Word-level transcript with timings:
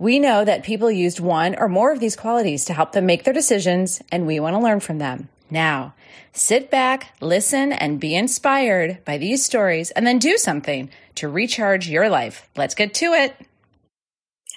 We 0.00 0.18
know 0.18 0.46
that 0.46 0.62
people 0.62 0.90
used 0.90 1.20
one 1.20 1.54
or 1.56 1.68
more 1.68 1.92
of 1.92 2.00
these 2.00 2.16
qualities 2.16 2.64
to 2.64 2.72
help 2.72 2.92
them 2.92 3.04
make 3.04 3.24
their 3.24 3.34
decisions, 3.34 4.00
and 4.10 4.26
we 4.26 4.40
want 4.40 4.56
to 4.56 4.62
learn 4.62 4.80
from 4.80 4.96
them. 4.96 5.28
Now, 5.50 5.92
sit 6.32 6.70
back, 6.70 7.14
listen, 7.20 7.70
and 7.70 8.00
be 8.00 8.14
inspired 8.14 9.04
by 9.04 9.18
these 9.18 9.44
stories, 9.44 9.90
and 9.90 10.06
then 10.06 10.18
do 10.18 10.38
something 10.38 10.88
to 11.16 11.28
recharge 11.28 11.86
your 11.86 12.08
life. 12.08 12.48
Let's 12.56 12.74
get 12.74 12.94
to 12.94 13.12
it. 13.12 13.36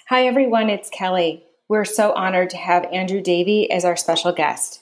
Hi, 0.08 0.26
everyone. 0.26 0.70
It's 0.70 0.88
Kelly. 0.88 1.44
We're 1.68 1.84
so 1.84 2.14
honored 2.14 2.48
to 2.50 2.56
have 2.56 2.86
Andrew 2.90 3.20
Davie 3.20 3.70
as 3.70 3.84
our 3.84 3.96
special 3.96 4.32
guest. 4.32 4.80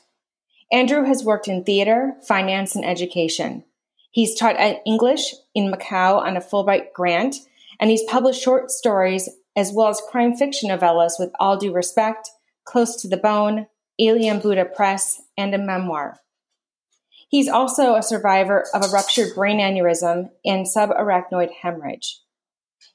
Andrew 0.70 1.02
has 1.04 1.24
worked 1.24 1.48
in 1.48 1.64
theater, 1.64 2.14
finance, 2.28 2.76
and 2.76 2.84
education. 2.84 3.64
He's 4.12 4.36
taught 4.36 4.60
English 4.86 5.34
in 5.56 5.72
Macau 5.72 6.18
on 6.18 6.36
a 6.36 6.40
Fulbright 6.40 6.92
grant, 6.92 7.34
and 7.80 7.90
he's 7.90 8.04
published 8.04 8.40
short 8.40 8.70
stories 8.70 9.28
as 9.56 9.72
well 9.72 9.88
as 9.88 10.00
crime 10.10 10.34
fiction 10.36 10.70
novellas 10.70 11.12
with 11.18 11.30
All 11.38 11.56
Due 11.56 11.72
Respect, 11.72 12.30
Close 12.64 13.00
to 13.02 13.08
the 13.08 13.16
Bone, 13.16 13.66
Alien 13.98 14.40
Buddha 14.40 14.64
Press, 14.64 15.20
and 15.36 15.54
a 15.54 15.58
memoir. 15.58 16.18
He's 17.28 17.48
also 17.48 17.94
a 17.94 18.02
survivor 18.02 18.66
of 18.74 18.84
a 18.84 18.88
ruptured 18.88 19.34
brain 19.34 19.58
aneurysm 19.58 20.30
and 20.44 20.66
subarachnoid 20.66 21.50
hemorrhage. 21.62 22.20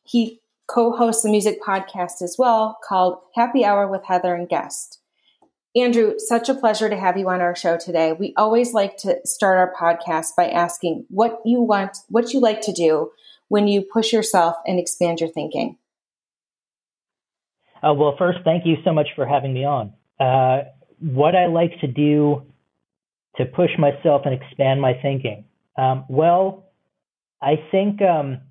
He 0.03 0.41
co 0.67 0.91
hosts 0.95 1.25
a 1.25 1.29
music 1.29 1.61
podcast 1.61 2.21
as 2.21 2.35
well 2.37 2.77
called 2.87 3.19
Happy 3.35 3.65
Hour 3.65 3.87
with 3.87 4.05
Heather 4.05 4.35
and 4.35 4.47
Guest. 4.47 4.99
Andrew, 5.75 6.17
such 6.17 6.49
a 6.49 6.55
pleasure 6.55 6.89
to 6.89 6.97
have 6.97 7.17
you 7.17 7.29
on 7.29 7.41
our 7.41 7.55
show 7.55 7.77
today. 7.77 8.13
We 8.13 8.33
always 8.37 8.73
like 8.73 8.97
to 8.97 9.19
start 9.25 9.57
our 9.57 9.73
podcast 9.73 10.35
by 10.35 10.49
asking 10.49 11.05
what 11.09 11.39
you 11.45 11.61
want, 11.61 11.97
what 12.09 12.33
you 12.33 12.39
like 12.39 12.61
to 12.61 12.71
do 12.71 13.11
when 13.47 13.67
you 13.67 13.81
push 13.81 14.11
yourself 14.11 14.55
and 14.65 14.79
expand 14.79 15.19
your 15.19 15.29
thinking. 15.29 15.77
Uh, 17.83 17.93
well, 17.93 18.15
first, 18.17 18.39
thank 18.43 18.65
you 18.65 18.75
so 18.83 18.93
much 18.93 19.07
for 19.15 19.25
having 19.25 19.53
me 19.53 19.65
on. 19.65 19.93
Uh, 20.19 20.63
what 20.99 21.35
I 21.35 21.47
like 21.47 21.79
to 21.81 21.87
do 21.87 22.43
to 23.37 23.45
push 23.45 23.69
myself 23.77 24.23
and 24.25 24.33
expand 24.33 24.81
my 24.81 24.93
thinking. 25.01 25.45
Um, 25.77 26.05
well, 26.09 26.65
I 27.41 27.55
think 27.71 28.01
um, 28.01 28.41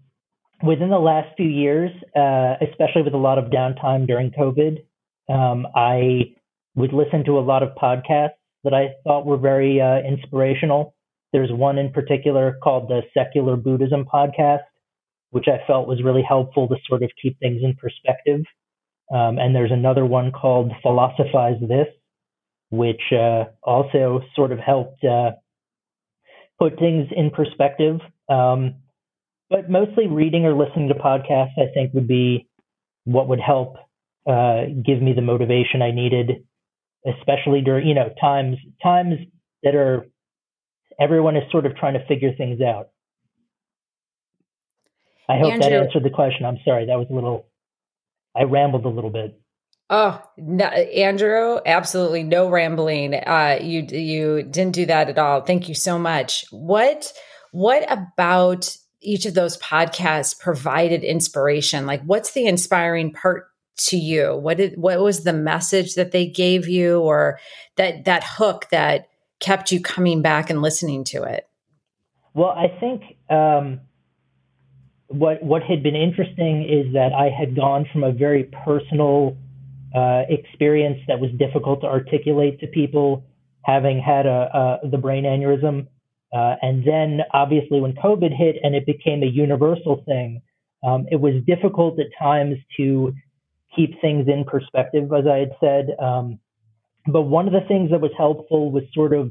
within 0.62 0.91
the 0.91 0.98
last 0.98 1.37
few 1.37 1.48
years, 1.48 1.91
uh, 2.14 2.54
especially 2.62 3.03
with 3.03 3.14
a 3.14 3.19
lot 3.19 3.38
of 3.38 3.47
downtime 3.47 4.06
during 4.06 4.31
COVID, 4.31 4.84
um, 5.28 5.66
I 5.75 6.34
would 6.76 6.93
listen 6.93 7.25
to 7.25 7.38
a 7.38 7.41
lot 7.41 7.62
of 7.62 7.70
podcasts 7.70 8.38
that 8.62 8.75
I 8.75 8.94
thought 9.03 9.26
were 9.26 9.38
very 9.38 9.81
uh, 9.81 9.98
inspirational. 10.06 10.94
There's 11.32 11.50
one 11.50 11.78
in 11.78 11.91
particular 11.91 12.58
called 12.62 12.88
the 12.88 13.03
Secular 13.12 13.56
Buddhism 13.56 14.04
Podcast, 14.04 14.62
which 15.31 15.47
I 15.48 15.66
felt 15.66 15.88
was 15.88 16.03
really 16.03 16.22
helpful 16.22 16.69
to 16.69 16.76
sort 16.88 17.03
of 17.03 17.10
keep 17.20 17.38
things 17.41 17.60
in 17.62 17.75
perspective. 17.75 18.43
Um, 19.12 19.39
and 19.39 19.55
there's 19.55 19.72
another 19.72 20.05
one 20.05 20.33
called 20.33 20.72
Philosophize 20.83 21.61
This, 21.61 21.87
which 22.71 23.03
uh, 23.12 23.44
also 23.62 24.22
sort 24.34 24.53
of 24.53 24.59
helped 24.59 25.05
uh, 25.05 25.33
put 26.59 26.78
things 26.78 27.09
in 27.15 27.31
perspective. 27.31 28.00
Um, 28.28 28.77
but 29.49 29.71
mostly 29.71 30.09
reading 30.09 30.44
or 30.44 30.55
listening 30.55 30.89
to 30.89 30.94
podcasts, 30.94 31.59
I 31.59 31.72
think, 31.72 31.94
would 31.94 32.09
be 32.09 32.49
what 33.05 33.28
would 33.28 33.41
help 33.41 33.77
uh, 34.27 34.65
give 34.84 35.00
me 35.00 35.12
the 35.12 35.23
motivation 35.23 35.83
I 35.83 35.93
needed, 35.93 36.44
especially 37.06 37.61
during 37.61 37.87
you 37.87 37.94
know 37.94 38.12
times 38.21 38.56
times 38.83 39.15
that 39.62 39.77
are 39.77 40.06
everyone 41.00 41.37
is 41.37 41.44
sort 41.53 41.67
of 41.67 41.77
trying 41.77 41.94
to 41.94 42.05
figure 42.06 42.34
things 42.34 42.61
out. 42.61 42.88
I 45.28 45.38
hope 45.38 45.53
Andrew, 45.53 45.71
that 45.71 45.73
answered 45.73 46.03
the 46.03 46.11
question. 46.11 46.44
I'm 46.44 46.59
sorry, 46.65 46.87
that 46.87 46.99
was 46.99 47.06
a 47.11 47.15
little 47.15 47.47
I 48.36 48.44
rambled 48.44 48.84
a 48.84 48.88
little 48.88 49.10
bit. 49.10 49.41
Oh, 49.88 50.20
no, 50.36 50.64
Andrew, 50.64 51.60
absolutely 51.64 52.24
no 52.24 52.50
rambling. 52.50 53.14
Uh, 53.14 53.58
you 53.60 53.82
you 53.82 54.42
didn't 54.42 54.74
do 54.74 54.86
that 54.86 55.08
at 55.08 55.19
all. 55.19 55.42
Thank 55.42 55.69
you 55.69 55.74
so 55.74 55.98
much. 55.98 56.44
What 56.50 57.12
what 57.52 57.91
about 57.91 58.76
each 59.00 59.26
of 59.26 59.34
those 59.34 59.56
podcasts 59.58 60.38
provided 60.38 61.04
inspiration? 61.04 61.86
Like, 61.86 62.02
what's 62.02 62.32
the 62.32 62.46
inspiring 62.46 63.12
part 63.12 63.46
to 63.76 63.96
you? 63.96 64.36
What 64.36 64.56
did 64.56 64.76
what 64.76 65.00
was 65.00 65.22
the 65.22 65.32
message 65.32 65.94
that 65.94 66.10
they 66.10 66.26
gave 66.26 66.66
you, 66.66 67.00
or 67.00 67.38
that 67.76 68.06
that 68.06 68.25
hook 68.25 68.66
that 68.72 69.06
kept 69.38 69.70
you 69.70 69.80
coming 69.80 70.20
back 70.20 70.50
and 70.50 70.62
listening 70.62 71.04
to 71.04 71.22
it? 71.22 71.48
Well, 72.34 72.50
I 72.50 72.69
think 72.80 73.02
um, 73.30 73.80
what 75.09 75.43
what 75.43 75.62
had 75.62 75.83
been 75.83 75.97
interesting 75.97 76.65
is 76.69 76.93
that 76.94 77.12
I 77.12 77.31
had 77.31 77.55
gone 77.55 77.87
from 77.93 78.05
a 78.05 78.12
very 78.12 78.44
personal 78.65 79.37
uh, 79.94 80.22
experience 80.28 80.99
that 81.09 81.21
was 81.21 81.31
difficult 81.39 81.81
to 81.83 81.87
articulate 81.87 82.61
to 82.61 82.67
people, 82.67 83.25
having 83.62 84.00
had 84.00 84.27
a, 84.27 84.81
a 84.83 84.89
the 84.89 84.99
brain 84.99 85.25
aneurysm, 85.25 85.87
uh, 86.33 86.56
and 86.62 86.87
then 86.87 87.21
obviously 87.33 87.81
when 87.81 87.93
COVID 87.94 88.37
hit 88.37 88.56
and 88.62 88.75
it 88.75 88.84
became 88.84 89.22
a 89.22 89.27
universal 89.27 90.03
thing, 90.06 90.43
um, 90.84 91.06
it 91.11 91.21
was 91.21 91.34
difficult 91.47 91.99
at 92.00 92.06
times 92.19 92.56
to 92.77 93.12
keep 93.75 94.00
things 94.00 94.27
in 94.28 94.44
perspective, 94.44 95.12
as 95.12 95.27
I 95.27 95.38
had 95.38 95.53
said. 95.61 95.97
Um, 96.00 96.38
but 97.06 97.23
one 97.23 97.47
of 97.47 97.53
the 97.53 97.67
things 97.69 97.91
that 97.91 98.00
was 98.00 98.11
helpful 98.17 98.73
was 98.73 98.83
sort 98.93 99.15
of 99.15 99.31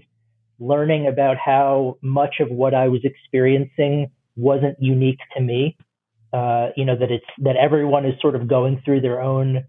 learning 0.59 1.07
about 1.07 1.36
how 1.38 1.97
much 2.02 2.36
of 2.40 2.50
what 2.50 2.74
I 2.74 2.88
was 2.88 3.02
experiencing 3.03 4.12
wasn't 4.35 4.78
unique 4.79 5.19
to 5.35 5.41
me. 5.41 5.78
Uh, 6.34 6.69
you 6.75 6.85
know 6.85 6.97
that 6.97 7.12
it's 7.12 7.25
that 7.40 7.56
everyone 7.56 8.06
is 8.06 8.13
sort 8.22 8.35
of 8.35 8.47
going 8.47 8.81
through 8.84 9.01
their 9.01 9.22
own 9.22 9.63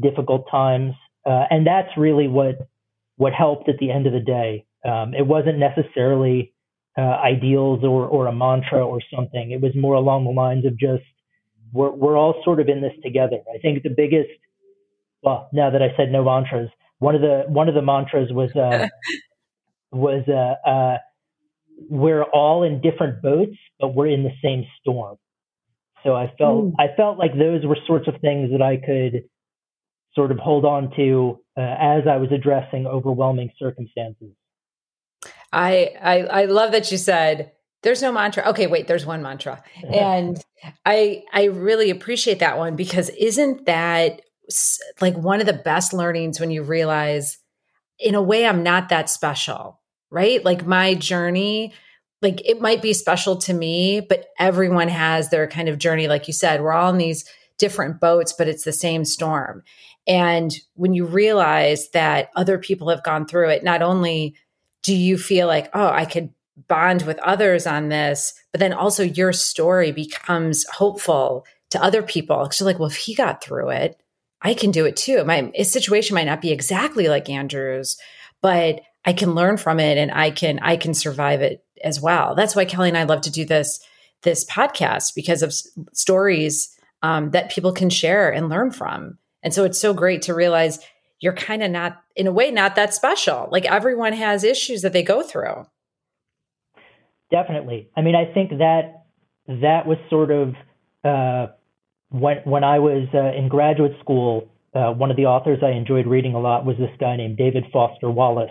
difficult 0.00 0.46
times, 0.50 0.94
uh, 1.26 1.44
and 1.50 1.66
that's 1.66 1.90
really 1.96 2.28
what 2.28 2.68
what 3.16 3.32
helped 3.32 3.68
at 3.68 3.76
the 3.78 3.90
end 3.90 4.06
of 4.06 4.12
the 4.12 4.20
day. 4.20 4.64
Um, 4.84 5.12
it 5.12 5.26
wasn't 5.26 5.58
necessarily 5.58 6.54
uh, 6.96 7.00
ideals 7.00 7.84
or 7.84 8.06
or 8.06 8.26
a 8.26 8.32
mantra 8.32 8.84
or 8.86 9.00
something. 9.14 9.50
It 9.50 9.60
was 9.60 9.72
more 9.74 9.94
along 9.94 10.24
the 10.24 10.30
lines 10.30 10.64
of 10.64 10.78
just 10.78 11.04
we're 11.72 11.90
we're 11.90 12.16
all 12.16 12.40
sort 12.44 12.60
of 12.60 12.68
in 12.68 12.80
this 12.80 12.94
together. 13.02 13.38
I 13.54 13.58
think 13.58 13.82
the 13.82 13.90
biggest 13.94 14.30
well, 15.22 15.48
now 15.52 15.70
that 15.70 15.82
I 15.82 15.88
said 15.96 16.10
no 16.10 16.24
mantras, 16.24 16.70
one 16.98 17.14
of 17.14 17.20
the 17.20 17.44
one 17.48 17.68
of 17.68 17.74
the 17.74 17.82
mantras 17.82 18.30
was 18.32 18.54
uh, 18.56 18.88
was 19.92 20.24
uh, 20.28 20.68
uh, 20.68 20.98
we're 21.88 22.22
all 22.22 22.62
in 22.62 22.80
different 22.80 23.22
boats, 23.22 23.56
but 23.78 23.94
we're 23.94 24.08
in 24.08 24.22
the 24.22 24.32
same 24.42 24.64
storm. 24.80 25.16
So 26.04 26.14
I 26.14 26.32
felt 26.38 26.66
mm. 26.66 26.72
I 26.78 26.94
felt 26.96 27.18
like 27.18 27.36
those 27.36 27.64
were 27.64 27.76
sorts 27.86 28.08
of 28.08 28.14
things 28.20 28.50
that 28.52 28.62
I 28.62 28.76
could 28.76 29.24
sort 30.14 30.30
of 30.30 30.38
hold 30.38 30.64
on 30.64 30.90
to 30.96 31.40
uh, 31.56 31.60
as 31.60 32.02
I 32.08 32.16
was 32.16 32.30
addressing 32.32 32.86
overwhelming 32.86 33.50
circumstances. 33.58 34.32
I, 35.52 35.94
I 36.00 36.18
I 36.20 36.44
love 36.44 36.72
that 36.72 36.92
you 36.92 36.98
said 36.98 37.52
there's 37.82 38.02
no 38.02 38.12
mantra. 38.12 38.44
Okay, 38.48 38.66
wait, 38.66 38.86
there's 38.86 39.06
one 39.06 39.22
mantra. 39.22 39.62
And 39.92 40.42
I 40.84 41.24
I 41.32 41.44
really 41.44 41.90
appreciate 41.90 42.40
that 42.40 42.58
one 42.58 42.76
because 42.76 43.10
isn't 43.10 43.66
that 43.66 44.22
like 45.00 45.16
one 45.16 45.40
of 45.40 45.46
the 45.46 45.52
best 45.52 45.92
learnings 45.92 46.40
when 46.40 46.50
you 46.50 46.62
realize 46.62 47.38
in 47.98 48.14
a 48.14 48.22
way 48.22 48.46
I'm 48.46 48.62
not 48.62 48.88
that 48.88 49.10
special 49.10 49.80
right? 50.10 50.44
Like 50.44 50.66
my 50.66 50.94
journey, 50.94 51.72
like 52.22 52.40
it 52.48 52.60
might 52.60 52.82
be 52.82 52.92
special 52.92 53.36
to 53.36 53.54
me, 53.54 54.00
but 54.00 54.26
everyone 54.38 54.88
has 54.88 55.30
their 55.30 55.46
kind 55.46 55.68
of 55.68 55.78
journey. 55.78 56.08
Like 56.08 56.26
you 56.26 56.34
said, 56.34 56.62
we're 56.62 56.72
all 56.72 56.90
in 56.90 56.98
these 56.98 57.24
different 57.58 58.00
boats, 58.00 58.32
but 58.36 58.48
it's 58.48 58.64
the 58.64 58.72
same 58.72 59.04
storm. 59.04 59.62
And 60.06 60.54
when 60.74 60.94
you 60.94 61.04
realize 61.04 61.90
that 61.90 62.30
other 62.34 62.58
people 62.58 62.88
have 62.88 63.02
gone 63.02 63.26
through 63.26 63.50
it, 63.50 63.62
not 63.62 63.82
only 63.82 64.34
do 64.82 64.94
you 64.94 65.18
feel 65.18 65.46
like, 65.46 65.68
oh, 65.74 65.88
I 65.88 66.06
could 66.06 66.30
bond 66.66 67.02
with 67.02 67.18
others 67.18 67.66
on 67.66 67.88
this, 67.88 68.32
but 68.52 68.58
then 68.58 68.72
also 68.72 69.02
your 69.02 69.32
story 69.32 69.92
becomes 69.92 70.66
hopeful 70.70 71.46
to 71.70 71.82
other 71.82 72.02
people. 72.02 72.42
Because 72.42 72.60
like, 72.62 72.78
well, 72.78 72.88
if 72.88 72.96
he 72.96 73.14
got 73.14 73.44
through 73.44 73.70
it, 73.70 74.00
I 74.40 74.54
can 74.54 74.70
do 74.70 74.86
it 74.86 74.96
too. 74.96 75.24
My 75.24 75.52
situation 75.62 76.14
might 76.14 76.24
not 76.24 76.40
be 76.40 76.52
exactly 76.52 77.08
like 77.08 77.28
Andrew's, 77.28 77.98
but 78.40 78.80
I 79.04 79.12
can 79.12 79.34
learn 79.34 79.56
from 79.56 79.80
it 79.80 79.98
and 79.98 80.10
I 80.10 80.30
can 80.30 80.58
I 80.60 80.76
can 80.76 80.94
survive 80.94 81.40
it 81.40 81.64
as 81.82 82.00
well. 82.00 82.34
That's 82.34 82.56
why 82.56 82.64
Kelly 82.64 82.88
and 82.88 82.98
I 82.98 83.04
love 83.04 83.22
to 83.22 83.30
do 83.30 83.44
this 83.44 83.80
this 84.22 84.44
podcast 84.44 85.14
because 85.14 85.42
of 85.42 85.54
stories 85.92 86.76
um, 87.02 87.30
that 87.30 87.50
people 87.50 87.72
can 87.72 87.90
share 87.90 88.30
and 88.30 88.48
learn 88.48 88.70
from. 88.70 89.18
And 89.42 89.54
so 89.54 89.64
it's 89.64 89.80
so 89.80 89.94
great 89.94 90.22
to 90.22 90.34
realize 90.34 90.80
you're 91.20 91.34
kind 91.34 91.62
of 91.62 91.70
not, 91.70 92.02
in 92.16 92.26
a 92.26 92.32
way, 92.32 92.50
not 92.50 92.76
that 92.76 92.94
special. 92.94 93.48
Like 93.50 93.64
everyone 93.64 94.12
has 94.12 94.44
issues 94.44 94.82
that 94.82 94.92
they 94.92 95.02
go 95.02 95.22
through. 95.22 95.66
Definitely. 97.30 97.90
I 97.96 98.02
mean, 98.02 98.14
I 98.14 98.32
think 98.32 98.50
that 98.58 99.04
that 99.46 99.86
was 99.86 99.98
sort 100.08 100.30
of 100.30 100.54
uh, 101.04 101.52
when 102.10 102.38
when 102.44 102.64
I 102.64 102.78
was 102.78 103.08
uh, 103.12 103.36
in 103.36 103.48
graduate 103.48 103.92
school. 104.00 104.48
Uh, 104.74 104.92
one 104.92 105.10
of 105.10 105.16
the 105.16 105.24
authors 105.26 105.58
I 105.62 105.70
enjoyed 105.70 106.06
reading 106.06 106.34
a 106.34 106.40
lot 106.40 106.64
was 106.64 106.76
this 106.76 106.90
guy 107.00 107.16
named 107.16 107.36
David 107.36 107.64
Foster 107.72 108.10
Wallace, 108.10 108.50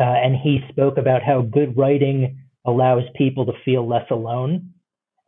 uh, 0.00 0.04
and 0.04 0.34
he 0.34 0.60
spoke 0.70 0.96
about 0.96 1.22
how 1.22 1.42
good 1.42 1.76
writing 1.76 2.38
allows 2.66 3.02
people 3.14 3.44
to 3.46 3.52
feel 3.64 3.86
less 3.86 4.10
alone. 4.10 4.72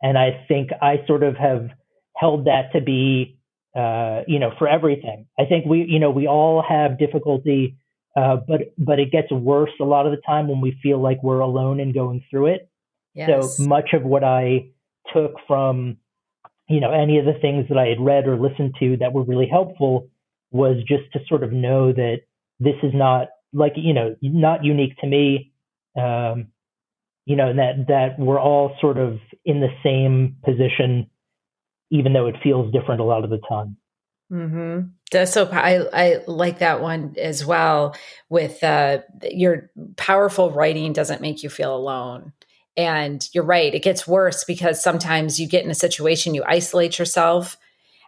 And 0.01 0.17
I 0.17 0.45
think 0.47 0.71
I 0.81 1.05
sort 1.07 1.21
of 1.23 1.35
have 1.37 1.69
held 2.17 2.45
that 2.45 2.73
to 2.73 2.81
be, 2.81 3.37
uh, 3.75 4.21
you 4.27 4.39
know, 4.39 4.51
for 4.57 4.67
everything. 4.67 5.27
I 5.39 5.45
think 5.45 5.65
we, 5.65 5.85
you 5.87 5.99
know, 5.99 6.09
we 6.09 6.27
all 6.27 6.63
have 6.67 6.97
difficulty, 6.97 7.77
uh, 8.17 8.37
but 8.47 8.73
but 8.77 8.99
it 8.99 9.11
gets 9.11 9.31
worse 9.31 9.71
a 9.79 9.85
lot 9.85 10.07
of 10.07 10.11
the 10.11 10.21
time 10.25 10.47
when 10.47 10.59
we 10.59 10.77
feel 10.81 11.01
like 11.01 11.21
we're 11.21 11.39
alone 11.39 11.79
and 11.79 11.93
going 11.93 12.23
through 12.29 12.47
it. 12.47 12.69
Yes. 13.13 13.57
So 13.57 13.63
much 13.63 13.89
of 13.93 14.03
what 14.03 14.23
I 14.23 14.71
took 15.13 15.35
from, 15.47 15.97
you 16.67 16.79
know, 16.79 16.91
any 16.91 17.19
of 17.19 17.25
the 17.25 17.39
things 17.39 17.67
that 17.69 17.77
I 17.77 17.87
had 17.87 17.99
read 17.99 18.27
or 18.27 18.37
listened 18.37 18.75
to 18.79 18.97
that 18.97 19.13
were 19.13 19.23
really 19.23 19.47
helpful 19.47 20.09
was 20.51 20.77
just 20.87 21.11
to 21.13 21.19
sort 21.27 21.43
of 21.43 21.51
know 21.51 21.91
that 21.93 22.21
this 22.59 22.75
is 22.81 22.91
not 22.93 23.27
like 23.53 23.73
you 23.75 23.93
know 23.93 24.15
not 24.21 24.63
unique 24.63 24.97
to 24.97 25.07
me. 25.07 25.53
Um, 25.97 26.47
you 27.25 27.37
know, 27.37 27.53
that 27.53 27.87
that 27.87 28.19
we're 28.19 28.39
all 28.39 28.75
sort 28.81 28.97
of 28.97 29.19
in 29.45 29.61
the 29.61 29.69
same 29.83 30.37
position 30.43 31.09
even 31.93 32.11
though 32.11 32.25
it 32.25 32.35
feels 32.41 32.73
different 32.73 32.99
a 32.99 33.03
lot 33.03 33.23
of 33.23 33.29
the 33.29 33.39
time. 33.47 33.77
Mm-hmm. 34.31 34.87
That's 35.11 35.31
so 35.31 35.47
I 35.51 35.85
I 35.93 36.23
like 36.25 36.57
that 36.59 36.81
one 36.81 37.13
as 37.19 37.45
well. 37.45 37.95
With 38.29 38.63
uh, 38.63 38.99
your 39.29 39.69
powerful 39.95 40.51
writing 40.51 40.91
doesn't 40.91 41.21
make 41.21 41.43
you 41.43 41.49
feel 41.49 41.75
alone, 41.75 42.33
and 42.75 43.23
you're 43.33 43.43
right. 43.43 43.75
It 43.75 43.83
gets 43.83 44.07
worse 44.07 44.43
because 44.43 44.81
sometimes 44.81 45.39
you 45.39 45.47
get 45.47 45.63
in 45.63 45.69
a 45.69 45.75
situation 45.75 46.33
you 46.33 46.43
isolate 46.47 46.97
yourself, 46.97 47.57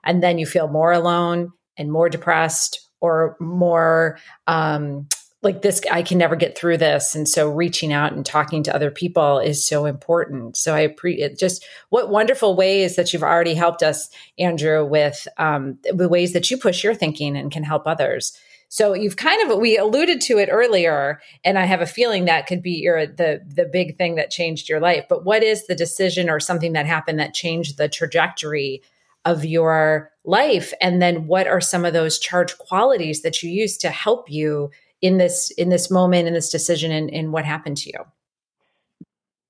and 0.03 0.24
then 0.24 0.39
you 0.39 0.48
feel 0.48 0.68
more 0.68 0.91
alone 0.91 1.51
and 1.77 1.91
more 1.91 2.09
depressed 2.09 2.89
or 3.01 3.38
more 3.39 4.18
um, 4.48 5.07
like 5.45 5.62
this 5.62 5.80
i 5.92 6.01
can 6.01 6.18
never 6.18 6.36
get 6.36 6.57
through 6.57 6.77
this. 6.77 7.15
And 7.15 7.30
so 7.30 7.50
reaching 7.50 7.94
out 7.94 8.12
and 8.12 8.25
talking 8.25 8.63
to 8.63 8.75
other 8.75 8.92
people 8.92 9.39
is 9.39 9.65
so 9.65 9.86
important. 9.86 10.57
So 10.57 10.75
i 10.75 10.81
appreciate 10.81 11.38
just 11.38 11.65
what 11.89 12.09
wonderful 12.09 12.57
ways 12.57 12.97
that 12.97 13.13
you've 13.13 13.24
already 13.24 13.53
helped 13.53 13.83
us 13.83 14.09
andrew 14.38 14.86
with 14.86 15.25
um, 15.38 15.77
the 15.83 16.09
ways 16.09 16.33
that 16.33 16.51
you 16.51 16.57
push 16.57 16.83
your 16.83 16.95
thinking 16.95 17.38
and 17.38 17.51
can 17.51 17.63
help 17.63 17.88
others. 17.88 18.38
So 18.68 18.94
you've 18.94 19.15
kind 19.15 19.50
of 19.50 19.59
we 19.59 19.77
alluded 19.77 20.19
to 20.21 20.39
it 20.39 20.50
earlier 20.51 21.21
and 21.45 21.57
i 21.57 21.65
have 21.65 21.81
a 21.81 21.86
feeling 21.86 22.25
that 22.25 22.48
could 22.48 22.62
be 22.62 22.81
your 22.81 23.06
the 23.06 23.41
the 23.48 23.65
big 23.65 23.98
thing 23.98 24.15
that 24.15 24.31
changed 24.31 24.68
your 24.68 24.81
life. 24.81 25.06
But 25.07 25.24
what 25.24 25.44
is 25.44 25.68
the 25.68 25.75
decision 25.75 26.30
or 26.30 26.39
something 26.39 26.74
that 26.74 26.88
happened 26.88 27.19
that 27.19 27.33
changed 27.33 27.77
the 27.77 27.88
trajectory 27.88 28.81
of 29.24 29.45
your 29.45 30.12
life? 30.24 30.74
And 30.81 31.01
then 31.01 31.27
what 31.27 31.48
are 31.48 31.62
some 31.62 31.86
of 31.86 31.94
those 31.94 32.18
charge 32.18 32.57
qualities 32.57 33.21
that 33.21 33.44
you 33.44 33.50
use 33.51 33.77
to 33.77 33.89
help 33.89 34.30
you 34.30 34.71
in 35.01 35.18
this 35.18 35.51
in 35.57 35.69
this 35.69 35.92
moment 35.92 36.27
in 36.27 36.33
this 36.33 36.50
decision 36.50 36.92
and, 36.92 37.09
and 37.12 37.31
what 37.31 37.45
happened 37.45 37.77
to 37.77 37.89
you? 37.89 38.00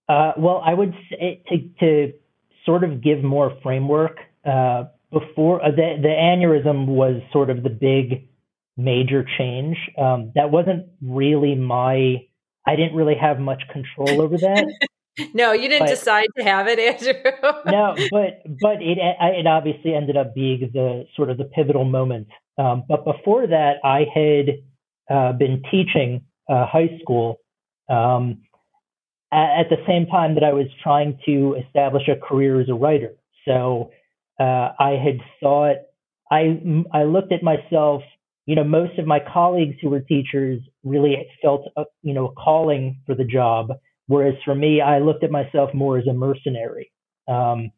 Uh, 0.08 0.34
well, 0.38 0.62
I 0.64 0.74
would 0.74 0.94
say 1.10 1.42
to, 1.50 1.58
to 1.80 2.14
sort 2.66 2.84
of 2.84 3.02
give 3.02 3.24
more 3.24 3.58
framework. 3.64 4.18
Uh, 4.46 4.86
before 5.12 5.64
uh, 5.64 5.72
the 5.72 5.96
the 6.02 6.10
aneurysm 6.10 6.88
was 6.88 7.22
sort 7.32 7.50
of 7.50 7.64
the 7.64 7.70
big 7.70 8.28
major 8.78 9.26
change. 9.38 9.78
Um, 9.98 10.32
that 10.36 10.52
wasn't 10.52 10.88
really 11.02 11.56
my. 11.56 12.26
I 12.68 12.76
didn't 12.76 12.96
really 12.96 13.16
have 13.16 13.40
much 13.40 13.64
control 13.72 14.22
over 14.22 14.38
that. 14.38 14.66
no, 15.34 15.54
you 15.54 15.70
didn't 15.70 15.88
but, 15.88 15.90
decide 15.90 16.28
to 16.38 16.44
have 16.44 16.68
it, 16.68 16.80
Andrew. 17.08 17.14
no, 17.66 17.96
but 18.12 18.42
but 18.62 18.82
it 18.82 18.98
it 19.00 19.48
obviously 19.48 19.94
ended 19.94 20.18
up 20.18 20.36
being 20.36 20.70
the 20.74 21.06
sort 21.16 21.30
of 21.30 21.38
the 21.38 21.46
pivotal 21.46 21.86
moment. 21.86 22.28
Um, 22.58 22.84
but 22.88 23.06
before 23.06 23.48
that, 23.48 23.76
I 23.84 24.06
had 24.14 24.64
uh, 25.10 25.34
been 25.34 25.62
teaching 25.72 26.24
uh, 26.50 26.66
high 26.66 26.98
school 27.02 27.40
um, 27.90 28.42
at, 29.32 29.70
the 29.70 29.78
same 29.88 30.06
time 30.08 30.36
that 30.36 30.44
I 30.44 30.54
was 30.54 30.68
trying 30.82 31.20
to 31.26 31.56
establish 31.66 32.04
a 32.08 32.16
career 32.16 32.62
as 32.62 32.70
a 32.70 32.74
writer. 32.74 33.14
So 33.46 33.92
uh, 34.40 34.70
I 34.80 35.00
had 35.04 35.20
thought 35.42 35.78
I 36.32 36.60
I 36.94 37.04
looked 37.04 37.32
at 37.32 37.44
myself. 37.44 38.02
You 38.46 38.56
know, 38.56 38.64
most 38.64 39.00
of 39.00 39.08
my 39.08 39.20
colleagues 39.20 39.76
who 39.82 39.90
were 39.90 40.02
teachers 40.02 40.62
really 40.84 41.28
felt 41.42 41.68
a, 41.78 41.86
you 42.02 42.14
know 42.14 42.28
a 42.28 42.34
calling 42.34 43.00
for 43.06 43.16
the 43.16 43.24
job, 43.24 43.70
whereas 44.08 44.36
for 44.44 44.56
me, 44.56 44.82
I 44.82 45.00
looked 45.00 45.24
at 45.24 45.32
myself 45.32 45.74
more 45.74 45.98
as 45.98 46.08
a 46.08 46.14
mercenary. 46.14 46.92
Um, 47.28 47.72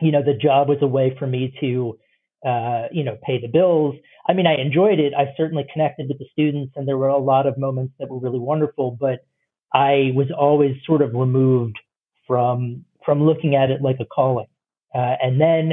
you 0.00 0.12
know, 0.12 0.22
the 0.22 0.34
job 0.34 0.68
was 0.68 0.78
a 0.82 0.86
way 0.86 1.16
for 1.18 1.26
me 1.26 1.54
to 1.60 1.98
uh, 2.46 2.86
you 2.92 3.02
know, 3.02 3.18
pay 3.26 3.40
the 3.40 3.48
bills. 3.48 3.96
I 4.28 4.32
mean, 4.32 4.46
I 4.46 4.54
enjoyed 4.54 5.00
it. 5.00 5.12
I 5.14 5.34
certainly 5.36 5.66
connected 5.72 6.08
with 6.08 6.18
the 6.18 6.26
students, 6.32 6.72
and 6.76 6.86
there 6.86 6.96
were 6.96 7.08
a 7.08 7.18
lot 7.18 7.46
of 7.46 7.58
moments 7.58 7.94
that 7.98 8.08
were 8.08 8.20
really 8.20 8.38
wonderful. 8.38 8.96
But 8.98 9.26
I 9.74 10.12
was 10.14 10.28
always 10.36 10.76
sort 10.86 11.02
of 11.02 11.12
removed 11.14 11.78
from 12.26 12.84
from 13.04 13.24
looking 13.24 13.54
at 13.54 13.70
it 13.70 13.82
like 13.82 13.98
a 14.00 14.04
calling. 14.04 14.46
Uh, 14.94 15.14
and 15.22 15.40
then 15.40 15.72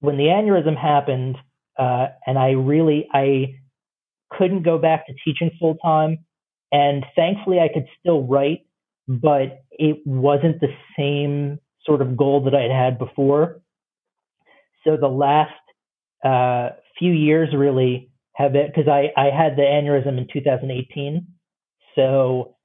when 0.00 0.16
the 0.16 0.24
aneurysm 0.24 0.76
happened, 0.76 1.36
uh, 1.78 2.08
and 2.26 2.38
I 2.38 2.50
really 2.50 3.08
I 3.12 3.56
couldn't 4.30 4.62
go 4.62 4.78
back 4.78 5.06
to 5.06 5.14
teaching 5.24 5.50
full 5.60 5.76
time, 5.76 6.18
and 6.72 7.04
thankfully 7.14 7.60
I 7.60 7.68
could 7.72 7.86
still 8.00 8.26
write, 8.26 8.66
but 9.06 9.64
it 9.70 9.98
wasn't 10.06 10.60
the 10.60 10.72
same 10.98 11.58
sort 11.84 12.02
of 12.02 12.16
goal 12.16 12.44
that 12.44 12.54
I 12.54 12.62
had 12.62 12.70
had 12.70 12.98
before. 12.98 13.60
So 14.88 14.96
the 14.96 15.06
last 15.06 15.52
uh, 16.24 16.70
few 16.98 17.12
years 17.12 17.50
really 17.54 18.10
have 18.36 18.54
it 18.54 18.72
because 18.74 18.88
I, 18.88 19.12
I 19.20 19.26
had 19.26 19.56
the 19.56 19.62
aneurysm 19.62 20.16
in 20.16 20.26
2018. 20.32 21.26
So 21.94 22.56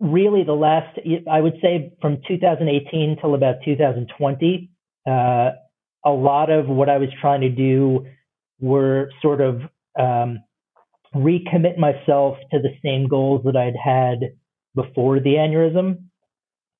really 0.00 0.42
the 0.42 0.54
last, 0.54 0.98
I 1.30 1.40
would 1.40 1.58
say 1.62 1.92
from 2.00 2.18
2018 2.26 3.18
till 3.20 3.34
about 3.36 3.56
2020, 3.64 4.70
uh, 5.06 5.10
a 6.04 6.10
lot 6.10 6.50
of 6.50 6.66
what 6.66 6.88
I 6.88 6.98
was 6.98 7.10
trying 7.20 7.42
to 7.42 7.50
do 7.50 8.06
were 8.58 9.10
sort 9.22 9.40
of 9.40 9.60
um, 9.96 10.40
recommit 11.14 11.78
myself 11.78 12.38
to 12.50 12.58
the 12.58 12.74
same 12.84 13.06
goals 13.06 13.42
that 13.44 13.56
I'd 13.56 13.76
had 13.76 14.32
before 14.74 15.20
the 15.20 15.34
aneurysm. 15.34 16.06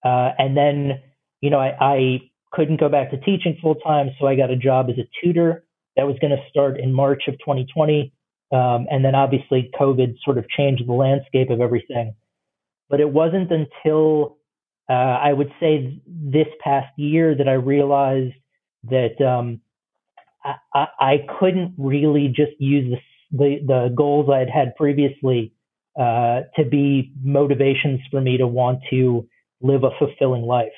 Uh, 0.04 0.30
and 0.38 0.56
then, 0.56 1.00
you 1.40 1.50
know, 1.50 1.60
I, 1.60 1.76
I 1.80 2.29
couldn't 2.52 2.80
go 2.80 2.88
back 2.88 3.10
to 3.10 3.16
teaching 3.18 3.58
full 3.62 3.76
time, 3.76 4.10
so 4.18 4.26
I 4.26 4.36
got 4.36 4.50
a 4.50 4.56
job 4.56 4.88
as 4.90 4.98
a 4.98 5.08
tutor. 5.22 5.64
That 5.96 6.06
was 6.06 6.16
going 6.20 6.30
to 6.30 6.42
start 6.48 6.78
in 6.78 6.92
March 6.92 7.24
of 7.28 7.34
2020. 7.34 8.12
Um, 8.52 8.86
and 8.90 9.04
then 9.04 9.14
obviously 9.14 9.70
COVID 9.78 10.16
sort 10.24 10.38
of 10.38 10.48
changed 10.48 10.86
the 10.86 10.92
landscape 10.92 11.50
of 11.50 11.60
everything. 11.60 12.14
But 12.88 13.00
it 13.00 13.08
wasn't 13.10 13.50
until 13.52 14.38
uh, 14.88 14.92
I 14.92 15.32
would 15.32 15.52
say 15.60 16.00
this 16.06 16.48
past 16.60 16.88
year 16.96 17.36
that 17.36 17.48
I 17.48 17.52
realized 17.52 18.34
that 18.90 19.20
um, 19.24 19.60
I, 20.74 20.86
I, 20.98 21.26
couldn't 21.38 21.74
really 21.78 22.26
just 22.28 22.52
use 22.58 22.98
the, 23.30 23.38
the, 23.38 23.66
the 23.66 23.94
goals 23.94 24.28
I 24.32 24.38
had 24.38 24.50
had 24.50 24.74
previously 24.74 25.52
uh, 25.98 26.40
to 26.56 26.64
be 26.68 27.12
motivations 27.22 28.00
for 28.10 28.20
me 28.20 28.38
to 28.38 28.48
want 28.48 28.80
to 28.90 29.28
live 29.60 29.84
a 29.84 29.90
fulfilling 29.98 30.42
life 30.42 30.72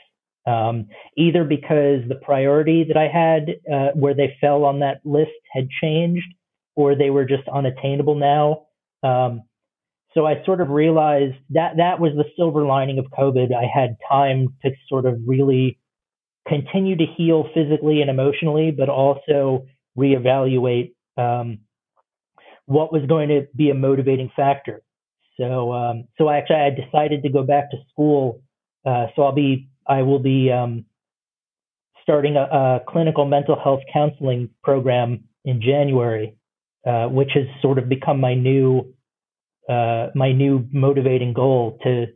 um, 0.46 0.86
either 1.16 1.44
because 1.44 2.00
the 2.08 2.20
priority 2.22 2.84
that 2.84 2.96
I 2.96 3.08
had, 3.08 3.56
uh, 3.72 3.92
where 3.94 4.14
they 4.14 4.36
fell 4.40 4.64
on 4.64 4.80
that 4.80 5.00
list, 5.04 5.30
had 5.52 5.68
changed, 5.80 6.26
or 6.74 6.94
they 6.94 7.10
were 7.10 7.24
just 7.24 7.48
unattainable 7.48 8.14
now. 8.14 8.66
Um, 9.02 9.42
so 10.14 10.26
I 10.26 10.44
sort 10.44 10.60
of 10.60 10.68
realized 10.68 11.36
that 11.50 11.76
that 11.78 12.00
was 12.00 12.12
the 12.14 12.24
silver 12.36 12.64
lining 12.64 12.98
of 12.98 13.06
COVID. 13.18 13.54
I 13.54 13.66
had 13.72 13.96
time 14.08 14.54
to 14.62 14.70
sort 14.88 15.06
of 15.06 15.20
really 15.26 15.78
continue 16.46 16.96
to 16.96 17.06
heal 17.16 17.48
physically 17.54 18.00
and 18.00 18.10
emotionally, 18.10 18.72
but 18.72 18.88
also 18.88 19.66
reevaluate 19.96 20.92
um, 21.16 21.60
what 22.66 22.92
was 22.92 23.02
going 23.06 23.28
to 23.28 23.46
be 23.54 23.70
a 23.70 23.74
motivating 23.74 24.30
factor. 24.34 24.82
So, 25.38 25.72
um, 25.72 26.08
so 26.18 26.28
I 26.28 26.38
actually, 26.38 26.56
I 26.56 26.70
decided 26.70 27.22
to 27.22 27.28
go 27.30 27.42
back 27.42 27.70
to 27.70 27.76
school. 27.90 28.42
Uh, 28.84 29.06
so 29.14 29.22
I'll 29.22 29.32
be, 29.32 29.68
I 29.86 30.02
will 30.02 30.18
be 30.18 30.50
um, 30.50 30.84
starting 32.02 32.36
a, 32.36 32.42
a, 32.42 32.80
clinical 32.86 33.24
mental 33.24 33.58
health 33.58 33.80
counseling 33.92 34.50
program 34.62 35.24
in 35.44 35.60
January, 35.60 36.36
uh, 36.86 37.06
which 37.06 37.30
has 37.34 37.44
sort 37.60 37.78
of 37.78 37.88
become 37.88 38.20
my 38.20 38.34
new, 38.34 38.94
uh, 39.68 40.08
my 40.14 40.32
new 40.32 40.66
motivating 40.72 41.32
goal 41.32 41.78
to, 41.82 42.06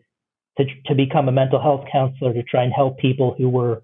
to 0.59 0.65
to 0.87 0.95
become 0.95 1.29
a 1.29 1.33
mental 1.33 1.61
health 1.61 1.85
counselor 1.91 2.33
to 2.33 2.43
try 2.43 2.65
and 2.65 2.73
help 2.73 2.99
people 2.99 3.35
who 3.37 3.49
were 3.49 3.83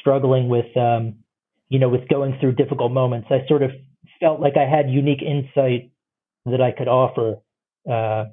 struggling 0.00 0.48
with, 0.48 0.74
um, 0.76 1.16
you 1.68 1.78
know, 1.78 1.88
with 1.88 2.08
going 2.08 2.36
through 2.40 2.52
difficult 2.52 2.92
moments. 2.92 3.28
I 3.30 3.46
sort 3.48 3.62
of 3.62 3.70
felt 4.20 4.40
like 4.40 4.54
I 4.56 4.68
had 4.68 4.90
unique 4.90 5.22
insight 5.22 5.90
that 6.46 6.60
I 6.60 6.72
could 6.72 6.88
offer. 6.88 7.36
Uh, 7.90 8.26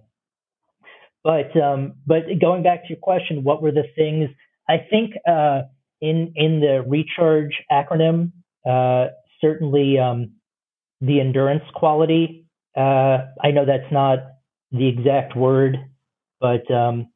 but 1.23 1.55
um, 1.59 1.95
but 2.05 2.23
going 2.39 2.63
back 2.63 2.83
to 2.83 2.89
your 2.89 2.99
question, 2.99 3.43
what 3.43 3.61
were 3.61 3.71
the 3.71 3.85
things? 3.95 4.29
I 4.67 4.77
think 4.89 5.13
uh, 5.27 5.63
in 6.01 6.33
in 6.35 6.59
the 6.59 6.83
recharge 6.87 7.61
acronym, 7.71 8.31
uh, 8.65 9.07
certainly 9.41 9.97
um, 9.99 10.33
the 11.01 11.19
endurance 11.19 11.63
quality. 11.73 12.45
Uh, 12.75 13.27
I 13.41 13.51
know 13.51 13.65
that's 13.65 13.91
not 13.91 14.19
the 14.71 14.87
exact 14.87 15.35
word, 15.35 15.77
but 16.39 16.69
um, 16.71 17.09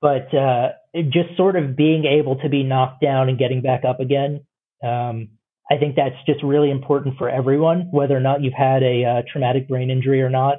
but 0.00 0.32
uh, 0.34 0.68
just 0.94 1.36
sort 1.36 1.56
of 1.56 1.76
being 1.76 2.04
able 2.04 2.36
to 2.36 2.48
be 2.48 2.62
knocked 2.62 3.02
down 3.02 3.28
and 3.28 3.38
getting 3.38 3.62
back 3.62 3.84
up 3.84 4.00
again. 4.00 4.44
Um, 4.82 5.30
I 5.70 5.76
think 5.76 5.96
that's 5.96 6.16
just 6.26 6.42
really 6.42 6.70
important 6.70 7.18
for 7.18 7.28
everyone, 7.28 7.88
whether 7.90 8.16
or 8.16 8.20
not 8.20 8.42
you've 8.42 8.54
had 8.54 8.82
a 8.82 9.04
uh, 9.04 9.22
traumatic 9.30 9.68
brain 9.68 9.90
injury 9.90 10.22
or 10.22 10.30
not. 10.30 10.58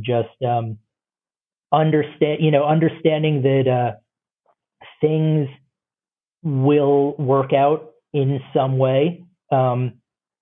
Just 0.00 0.42
um, 0.46 0.78
understand, 1.72 2.42
you 2.42 2.50
know, 2.50 2.64
understanding 2.64 3.42
that 3.42 3.68
uh, 3.68 3.96
things 5.00 5.48
will 6.42 7.14
work 7.18 7.52
out 7.52 7.90
in 8.12 8.40
some 8.54 8.78
way. 8.78 9.24
Um, 9.50 9.94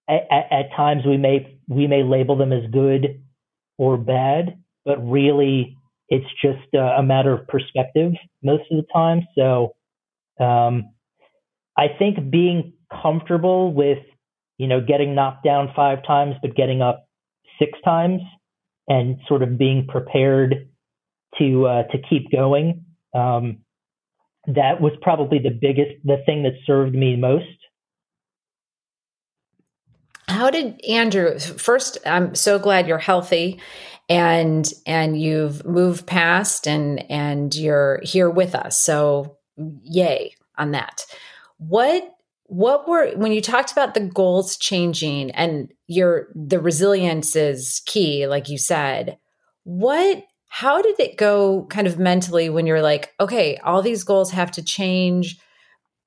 at, 0.09 0.23
at, 0.31 0.71
times, 0.77 1.05
we 1.05 1.17
may 1.17 1.59
we 1.69 1.87
may 1.87 2.03
label 2.03 2.37
them 2.37 2.53
as 2.53 2.71
good 2.71 3.23
or 3.79 3.97
bad, 3.97 4.59
but 4.85 4.99
really, 4.99 5.77
it's 6.09 6.27
just 6.41 6.75
uh, 6.75 6.79
a 6.79 7.03
matter 7.03 7.33
of 7.33 7.49
perspective 7.49 8.13
most 8.43 8.65
of 8.71 8.77
the 8.77 8.87
time. 8.93 9.27
So, 9.37 9.75
um, 10.39 10.91
I 11.77 11.89
think 11.99 12.31
being 12.31 12.73
comfortable 13.03 13.73
with, 13.73 13.99
you 14.59 14.69
know, 14.69 14.81
getting 14.81 15.15
knocked 15.15 15.45
down 15.45 15.73
five 15.75 16.05
times, 16.07 16.37
but 16.41 16.55
getting 16.55 16.83
up 16.83 17.09
six 17.59 17.79
times 17.85 18.23
and 18.89 19.19
sort 19.27 19.43
of 19.43 19.59
being 19.59 19.87
prepared 19.87 20.69
to, 21.39 21.67
uh, 21.67 21.83
to 21.85 21.99
keep 22.09 22.31
going. 22.31 22.85
Um, 23.15 23.59
that 24.47 24.81
was 24.81 24.93
probably 25.03 25.39
the 25.39 25.51
biggest, 25.51 25.93
the 26.05 26.23
thing 26.27 26.43
that 26.45 26.55
served 26.67 26.95
me 26.95 27.17
most. 27.17 27.45
How 30.29 30.51
did 30.51 30.81
Andrew, 30.85 31.39
first, 31.39 31.99
I'm 32.05 32.35
so 32.35 32.59
glad 32.59 32.87
you're 32.87 32.99
healthy 32.99 33.61
and 34.09 34.73
and 34.87 35.21
you've 35.21 35.65
moved 35.65 36.07
past 36.07 36.67
and 36.69 37.11
and 37.11 37.55
you're 37.55 38.01
here 38.03 38.31
with 38.31 38.55
us 38.55 38.79
so 38.79 39.37
yay 39.83 40.35
on 40.59 40.71
that 40.73 41.05
what 41.59 42.15
what 42.45 42.89
were 42.89 43.11
when 43.17 43.33
you 43.33 43.41
talked 43.41 43.73
about 43.73 43.95
the 43.95 44.01
goals 44.01 44.57
changing 44.57 45.31
and 45.33 45.73
your 45.89 46.29
the 46.35 46.61
resilience 46.61 47.35
is 47.35 47.83
key 47.87 48.27
like 48.27 48.49
you 48.49 48.59
said 48.59 49.19
what 49.65 50.23
how 50.49 50.81
did 50.81 50.99
it 51.01 51.17
go 51.17 51.67
kind 51.71 51.87
of 51.87 51.99
mentally 51.99 52.49
when 52.49 52.67
you're 52.67 52.83
like 52.83 53.15
okay 53.21 53.57
all 53.59 53.83
these 53.83 54.05
goals 54.05 54.31
have 54.31 54.51
to 54.51 54.63
change 54.63 55.39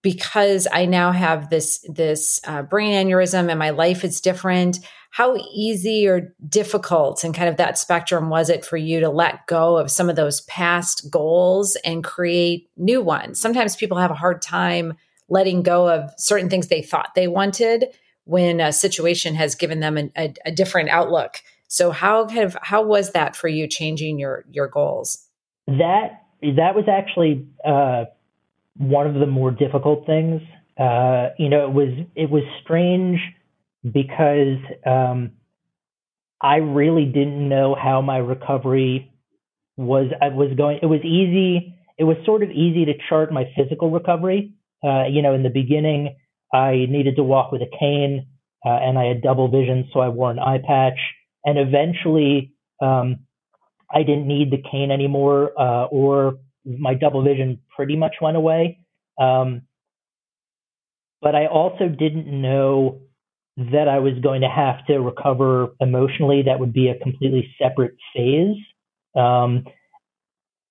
because 0.02 0.68
i 0.72 0.86
now 0.86 1.12
have 1.12 1.50
this 1.50 1.86
this 1.90 2.40
uh, 2.46 2.62
brain 2.62 2.94
aneurysm 2.94 3.50
and 3.50 3.60
my 3.60 3.70
life 3.70 4.04
is 4.04 4.22
different 4.22 4.80
how 5.12 5.36
easy 5.56 6.08
or 6.08 6.36
difficult 6.48 7.24
and 7.24 7.34
kind 7.34 7.50
of 7.50 7.58
that 7.58 7.78
spectrum 7.78 8.30
was 8.30 8.50
it 8.50 8.64
for 8.64 8.78
you 8.78 9.00
to 9.00 9.10
let 9.10 9.48
go 9.48 9.78
of 9.78 9.90
some 9.90 10.10
of 10.10 10.16
those 10.16 10.42
past 10.42 11.10
goals 11.10 11.76
and 11.84 12.04
create 12.04 12.70
new 12.78 13.02
ones 13.02 13.40
sometimes 13.40 13.76
people 13.76 13.98
have 13.98 14.12
a 14.12 14.16
hard 14.16 14.42
time 14.42 14.94
letting 15.30 15.64
go 15.64 15.88
of 15.88 16.12
certain 16.18 16.50
things 16.50 16.68
they 16.68 16.82
thought 16.82 17.14
they 17.16 17.28
wanted 17.28 17.86
when 18.30 18.60
a 18.60 18.72
situation 18.72 19.34
has 19.34 19.56
given 19.56 19.80
them 19.80 19.98
a, 19.98 20.12
a, 20.16 20.34
a 20.46 20.52
different 20.52 20.90
outlook. 20.90 21.42
So 21.70 21.92
how 21.92 22.26
kind 22.26 22.42
of 22.42 22.58
how 22.62 22.84
was 22.84 23.12
that 23.12 23.36
for 23.36 23.48
you 23.48 23.68
changing 23.68 24.20
your 24.20 24.44
your 24.52 24.68
goals? 24.68 25.26
That 25.68 26.24
that 26.42 26.76
was 26.76 26.86
actually 26.92 27.48
uh, 27.66 28.06
one 28.76 29.08
of 29.08 29.14
the 29.14 29.26
more 29.26 29.52
difficult 29.52 30.06
things. 30.06 30.42
Uh, 30.78 31.30
you 31.38 31.48
know, 31.48 31.66
it 31.66 31.74
was 31.74 32.06
it 32.16 32.30
was 32.30 32.44
strange 32.62 33.20
because 33.84 34.58
um, 34.86 35.32
I 36.42 36.58
really 36.58 37.06
didn't 37.06 37.48
know 37.48 37.76
how 37.82 38.02
my 38.02 38.18
recovery 38.18 39.10
was. 39.78 40.12
I 40.22 40.28
was 40.28 40.52
going. 40.58 40.80
It 40.82 40.88
was 40.88 41.02
easy. 41.06 41.76
It 41.98 42.04
was 42.04 42.18
sort 42.26 42.44
of 42.44 42.52
easy 42.52 42.84
to 42.86 42.94
chart 43.08 43.32
my 43.32 43.46
physical 43.56 43.90
recovery 43.90 44.54
uh, 44.84 45.06
you 45.10 45.22
know, 45.22 45.34
in 45.34 45.44
the 45.44 45.50
beginning, 45.50 46.16
I 46.54 46.86
needed 46.90 47.16
to 47.18 47.24
walk 47.24 47.52
with 47.52 47.62
a 47.62 47.78
cane, 47.80 48.28
uh, 48.66 48.70
and 48.70 48.98
I 48.98 49.06
had 49.06 49.22
double 49.22 49.50
vision, 49.50 49.90
so 49.94 50.00
I 50.00 50.10
wore 50.10 50.32
an 50.32 50.40
eye 50.40 50.62
patch. 50.66 50.98
And 51.46 51.58
eventually, 51.58 52.54
um, 52.82 53.20
I 53.94 54.04
didn't 54.04 54.28
need 54.28 54.52
the 54.52 54.62
cane 54.70 54.92
anymore, 54.92 55.52
uh, 55.60 55.86
or 55.86 56.40
my 56.66 56.94
double 56.94 57.24
vision 57.24 57.60
pretty 57.76 57.96
much 57.96 58.16
went 58.22 58.38
away. 58.38 58.80
Um, 59.20 59.64
but 61.22 61.36
I 61.36 61.48
also 61.48 61.90
didn't 61.90 62.28
know 62.28 63.02
that 63.58 63.90
I 63.90 64.00
was 64.00 64.14
going 64.22 64.42
to 64.42 64.50
have 64.50 64.86
to 64.88 65.00
recover 65.00 65.76
emotionally. 65.82 66.44
That 66.44 66.60
would 66.60 66.72
be 66.72 66.90
a 66.90 66.98
completely 66.98 67.54
separate 67.62 67.96
phase. 68.16 68.56
Um, 69.16 69.66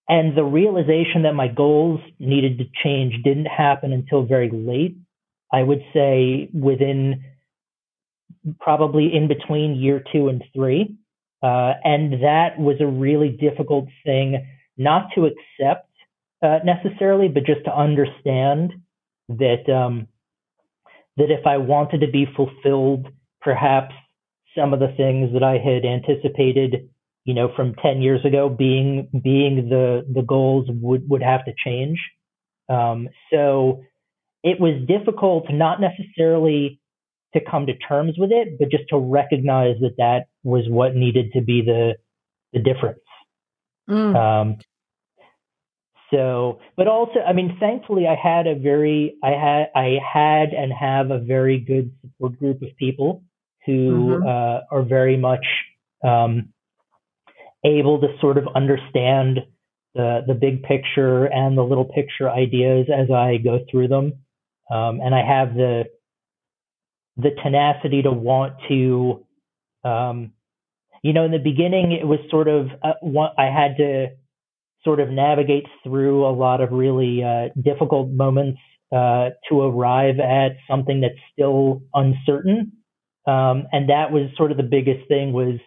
and 0.09 0.37
the 0.37 0.45
realization 0.45 1.23
that 1.25 1.35
my 1.35 1.49
goals 1.49 2.01
needed 2.19 2.59
to 2.59 2.65
change 2.83 3.23
didn't 3.23 3.47
happen 3.47 3.93
until 3.93 4.23
very 4.25 4.51
late. 4.51 4.97
I 5.53 5.63
would 5.63 5.83
say 5.93 6.49
within 6.55 7.25
probably 8.61 9.15
in 9.15 9.29
between 9.29 9.77
year 9.77 10.03
two 10.13 10.29
and 10.29 10.43
three. 10.55 10.97
Uh, 11.43 11.75
and 11.85 12.25
that 12.25 12.59
was 12.59 12.77
a 12.81 12.87
really 12.87 13.29
difficult 13.29 13.87
thing 14.05 14.47
not 14.77 15.09
to 15.15 15.27
accept 15.27 15.91
uh, 16.43 16.59
necessarily, 16.65 17.29
but 17.29 17.45
just 17.45 17.65
to 17.65 17.77
understand 17.77 18.73
that 19.29 19.69
um, 19.73 20.09
that 21.17 21.31
if 21.31 21.47
I 21.47 21.59
wanted 21.59 22.01
to 22.01 22.11
be 22.11 22.27
fulfilled, 22.37 23.09
perhaps 23.41 23.95
some 24.57 24.73
of 24.73 24.81
the 24.81 24.95
things 24.97 25.33
that 25.33 25.43
I 25.43 25.59
had 25.59 25.85
anticipated 25.85 26.89
you 27.29 27.35
know, 27.35 27.53
from 27.55 27.75
10 27.75 28.01
years 28.01 28.25
ago 28.25 28.49
being, 28.49 29.07
being 29.23 29.69
the, 29.69 30.03
the 30.11 30.23
goals 30.23 30.67
would, 30.71 31.07
would 31.11 31.23
have 31.23 31.45
to 31.45 31.53
change. 31.63 31.99
Um, 32.71 33.11
so 33.31 33.85
it 34.43 34.59
was 34.59 34.81
difficult 34.89 35.45
not 35.51 35.79
necessarily 35.79 36.81
to 37.35 37.41
come 37.41 37.67
to 37.67 37.77
terms 37.77 38.15
with 38.17 38.31
it, 38.33 38.59
but 38.59 38.71
just 38.71 38.85
to 38.91 38.99
recognize 38.99 39.77
that 39.81 39.97
that 39.99 40.27
was 40.43 40.65
what 40.69 40.95
needed 40.95 41.33
to 41.33 41.41
be 41.41 41.63
the, 41.63 41.95
the 42.53 42.59
difference. 42.59 43.01
Mm. 43.89 44.17
Um, 44.17 44.57
so, 46.11 46.61
but 46.77 46.89
also, 46.89 47.21
I 47.21 47.33
mean, 47.35 47.57
thankfully, 47.61 48.07
I 48.07 48.15
had 48.15 48.47
a 48.47 48.55
very, 48.55 49.17
I 49.23 49.31
had, 49.31 49.67
I 49.75 49.99
had 50.13 50.55
and 50.55 50.73
have 50.73 51.11
a 51.11 51.19
very 51.19 51.59
good 51.59 51.93
support 52.01 52.39
group 52.39 52.63
of 52.63 52.69
people 52.79 53.23
who 53.67 54.17
mm-hmm. 54.17 54.27
uh, 54.27 54.61
are 54.75 54.83
very 54.83 55.19
much 55.19 55.45
um, 56.03 56.55
able 57.65 58.01
to 58.01 58.09
sort 58.21 58.39
of 58.39 58.45
understand 58.55 59.41
the 59.95 60.21
the 60.27 60.35
big 60.35 60.63
picture 60.63 61.25
and 61.27 61.59
the 61.59 61.63
little 61.63 61.85
picture 61.85 62.31
ideas 62.31 62.87
as 62.95 63.11
I 63.11 63.39
go 63.39 63.61
through 63.71 63.89
them, 63.89 64.13
um, 64.71 65.01
and 65.01 65.15
I 65.15 65.23
have 65.27 65.55
the 65.55 65.85
the 67.19 67.31
tenacity 67.43 68.03
to 68.03 68.13
want 68.13 68.55
to, 68.69 69.27
um, 69.85 70.33
you 71.03 71.13
know, 71.13 71.25
in 71.25 71.33
the 71.33 71.39
beginning 71.39 71.93
it 71.93 72.07
was 72.07 72.21
sort 72.31 72.49
of 72.49 72.69
uh, 72.83 72.93
one, 73.03 73.31
I 73.37 73.47
had 73.47 73.77
to 73.79 74.09
sort 74.85 75.01
of 75.01 75.11
navigate 75.11 75.67
through 75.83 76.25
a 76.25 76.33
lot 76.33 76.61
of 76.61 76.71
really 76.71 77.23
uh, 77.23 77.49
difficult 77.61 78.11
moments 78.11 78.61
uh, 78.93 79.31
to 79.49 79.61
arrive 79.61 80.21
at 80.21 80.57
something 80.71 81.01
that's 81.01 81.19
still 81.33 81.83
uncertain, 81.93 82.73
um, 83.27 83.67
and 83.73 83.91
that 83.91 84.13
was 84.13 84.31
sort 84.37 84.51
of 84.51 84.57
the 84.57 84.63
biggest 84.63 85.07
thing 85.09 85.33
was 85.33 85.59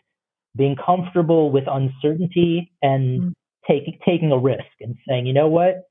being 0.57 0.75
comfortable 0.75 1.51
with 1.51 1.65
uncertainty 1.67 2.71
and 2.81 3.21
mm. 3.21 3.33
taking 3.67 3.99
taking 4.05 4.31
a 4.31 4.37
risk 4.37 4.63
and 4.79 4.95
saying, 5.07 5.25
you 5.25 5.33
know 5.33 5.47
what, 5.47 5.83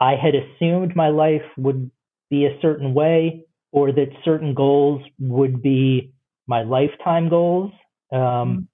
I 0.00 0.16
had 0.16 0.34
assumed 0.34 0.94
my 0.94 1.08
life 1.08 1.42
would 1.56 1.90
be 2.30 2.46
a 2.46 2.58
certain 2.60 2.94
way, 2.94 3.44
or 3.74 3.90
that 3.90 4.06
certain 4.24 4.54
goals 4.54 5.02
would 5.18 5.60
be 5.60 6.12
my 6.46 6.62
lifetime 6.62 7.28
goals. 7.28 7.72
Um, 8.12 8.20
mm. 8.20 8.66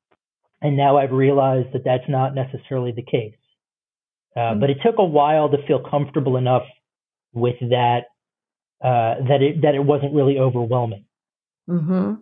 And 0.61 0.77
now 0.77 0.99
I've 0.99 1.13
realized 1.13 1.69
that 1.73 1.85
that's 1.87 2.07
not 2.07 2.35
necessarily 2.35 2.93
the 2.93 3.03
case. 3.03 3.35
Uh, 4.37 4.41
mm-hmm. 4.41 4.61
But 4.61 4.69
it 4.69 4.77
took 4.85 4.97
a 4.99 5.05
while 5.05 5.49
to 5.49 5.57
feel 5.67 5.81
comfortable 5.81 6.37
enough 6.37 6.65
with 7.33 7.57
that 7.61 8.01
uh, 8.85 9.25
that 9.27 9.39
it 9.41 9.63
that 9.63 9.75
it 9.75 9.83
wasn't 9.83 10.13
really 10.13 10.39
overwhelming. 10.39 11.07
Mm-hmm. 11.67 12.15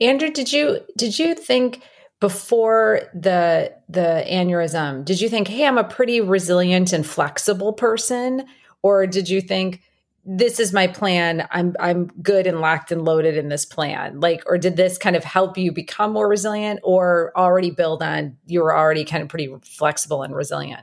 Andrew, 0.00 0.30
did 0.30 0.52
you 0.52 0.78
did 0.96 1.18
you 1.18 1.34
think 1.34 1.82
before 2.20 3.10
the 3.12 3.74
the 3.88 4.24
aneurysm? 4.28 5.04
Did 5.04 5.20
you 5.20 5.28
think, 5.28 5.48
hey, 5.48 5.66
I'm 5.66 5.78
a 5.78 5.84
pretty 5.84 6.20
resilient 6.20 6.92
and 6.92 7.04
flexible 7.04 7.72
person, 7.72 8.44
or 8.84 9.04
did 9.08 9.28
you 9.28 9.40
think 9.40 9.82
this 10.30 10.60
is 10.60 10.74
my 10.74 10.86
plan. 10.86 11.48
I'm 11.50 11.74
I'm 11.80 12.08
good 12.22 12.46
and 12.46 12.60
locked 12.60 12.92
and 12.92 13.02
loaded 13.02 13.38
in 13.38 13.48
this 13.48 13.64
plan. 13.64 14.20
Like, 14.20 14.42
or 14.46 14.58
did 14.58 14.76
this 14.76 14.98
kind 14.98 15.16
of 15.16 15.24
help 15.24 15.56
you 15.56 15.72
become 15.72 16.12
more 16.12 16.28
resilient, 16.28 16.80
or 16.82 17.32
already 17.34 17.70
build 17.70 18.02
on 18.02 18.36
you 18.46 18.60
were 18.60 18.76
already 18.76 19.06
kind 19.06 19.22
of 19.22 19.30
pretty 19.30 19.50
flexible 19.64 20.22
and 20.22 20.36
resilient? 20.36 20.82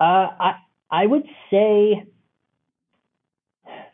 Uh, 0.00 0.28
I 0.40 0.54
I 0.90 1.04
would 1.04 1.24
say 1.50 2.06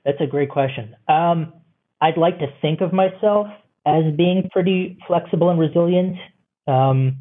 that's 0.05 0.21
a 0.21 0.27
great 0.27 0.51
question. 0.51 0.95
Um, 1.09 1.53
I'd 2.01 2.17
like 2.17 2.39
to 2.39 2.47
think 2.63 2.81
of 2.81 2.93
myself 2.93 3.49
as 3.85 4.05
being 4.17 4.49
pretty 4.53 4.99
flexible 5.09 5.51
and 5.51 5.59
resilient. 5.59 6.17
Um, 6.69 7.19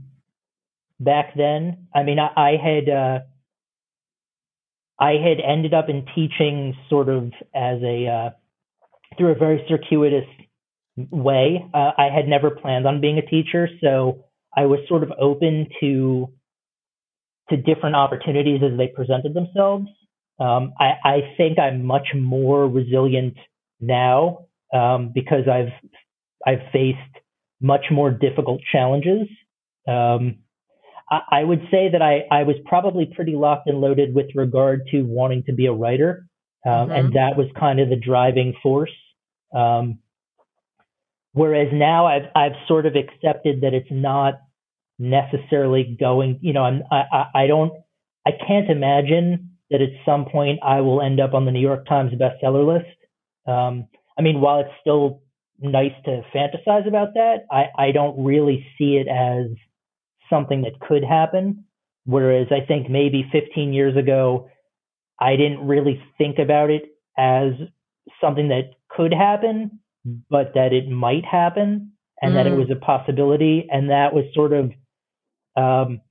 back 0.99 1.33
then, 1.35 1.87
I 1.95 2.03
mean, 2.03 2.19
I, 2.19 2.29
I 2.35 2.57
had 2.57 2.89
uh, 2.89 3.19
I 4.99 5.11
had 5.11 5.39
ended 5.39 5.73
up 5.73 5.89
in 5.89 6.05
teaching 6.13 6.75
sort 6.89 7.09
of 7.09 7.31
as 7.55 7.81
a 7.83 8.07
uh, 8.07 8.29
through 9.17 9.31
a 9.31 9.35
very 9.35 9.65
circuitous 9.69 10.25
way. 10.97 11.65
Uh, 11.73 11.91
I 11.97 12.09
had 12.13 12.27
never 12.27 12.51
planned 12.51 12.85
on 12.85 13.01
being 13.01 13.17
a 13.17 13.25
teacher, 13.25 13.69
so 13.81 14.25
I 14.55 14.65
was 14.65 14.79
sort 14.87 15.03
of 15.03 15.11
open 15.19 15.67
to 15.79 16.29
to 17.49 17.57
different 17.57 17.95
opportunities 17.95 18.61
as 18.63 18.77
they 18.77 18.87
presented 18.87 19.33
themselves. 19.33 19.87
Um, 20.39 20.73
I, 20.79 20.93
I, 21.03 21.33
think 21.35 21.59
I'm 21.59 21.83
much 21.83 22.09
more 22.15 22.65
resilient 22.67 23.35
now 23.81 24.45
um, 24.73 25.11
because 25.13 25.47
I've 25.51 25.73
I've 26.45 26.71
faced 26.71 26.97
much 27.59 27.85
more 27.91 28.11
difficult 28.11 28.61
challenges. 28.71 29.27
Um, 29.87 30.37
I, 31.09 31.21
I, 31.31 31.43
would 31.43 31.61
say 31.71 31.89
that 31.91 32.01
I, 32.01 32.25
I 32.31 32.43
was 32.43 32.55
probably 32.65 33.11
pretty 33.13 33.35
locked 33.35 33.67
and 33.67 33.81
loaded 33.81 34.13
with 34.13 34.27
regard 34.35 34.87
to 34.91 35.01
wanting 35.03 35.43
to 35.47 35.53
be 35.53 35.65
a 35.65 35.73
writer, 35.73 36.25
um, 36.65 36.71
mm-hmm. 36.71 36.91
and 36.91 37.13
that 37.13 37.37
was 37.37 37.47
kind 37.59 37.79
of 37.79 37.89
the 37.89 37.95
driving 37.95 38.53
force. 38.61 38.93
Um, 39.53 39.99
whereas 41.33 41.69
now 41.73 42.05
I've 42.05 42.29
I've 42.35 42.53
sort 42.67 42.85
of 42.85 42.95
accepted 42.95 43.61
that 43.61 43.73
it's 43.73 43.89
not 43.91 44.35
necessarily 44.97 45.97
going. 45.99 46.39
You 46.41 46.53
know, 46.53 46.63
I'm 46.63 46.83
I, 46.91 47.25
I 47.33 47.47
don't 47.47 47.73
I 48.25 48.31
can't 48.47 48.69
imagine 48.69 49.51
that 49.71 49.81
at 49.81 49.89
some 50.05 50.25
point 50.25 50.59
I 50.63 50.81
will 50.81 51.01
end 51.01 51.19
up 51.19 51.33
on 51.33 51.45
the 51.45 51.51
New 51.51 51.61
York 51.61 51.87
Times 51.87 52.11
bestseller 52.13 52.65
list. 52.65 52.95
Um, 53.47 53.87
I 54.17 54.21
mean, 54.21 54.41
while 54.41 54.59
it's 54.59 54.69
still 54.81 55.21
nice 55.59 55.93
to 56.05 56.21
fantasize 56.33 56.87
about 56.87 57.13
that, 57.15 57.45
I, 57.51 57.65
I 57.77 57.91
don't 57.91 58.23
really 58.23 58.65
see 58.77 58.97
it 58.97 59.07
as 59.07 59.47
something 60.29 60.61
that 60.61 60.79
could 60.79 61.03
happen. 61.03 61.65
Whereas 62.05 62.47
I 62.51 62.65
think 62.65 62.89
maybe 62.89 63.29
15 63.31 63.73
years 63.73 63.95
ago, 63.97 64.49
I 65.19 65.35
didn't 65.35 65.67
really 65.67 66.01
think 66.17 66.39
about 66.39 66.69
it 66.69 66.83
as 67.17 67.53
something 68.21 68.49
that 68.49 68.71
could 68.89 69.13
happen, 69.13 69.79
but 70.29 70.53
that 70.55 70.73
it 70.73 70.89
might 70.89 71.25
happen 71.25 71.91
and 72.21 72.31
mm. 72.31 72.35
that 72.35 72.47
it 72.47 72.53
mm. 72.53 72.57
was 72.57 72.71
a 72.71 72.79
possibility. 72.79 73.67
And 73.69 73.89
that 73.89 74.13
was 74.13 74.25
sort 74.33 74.53
of 74.53 74.71
um, 75.55 76.01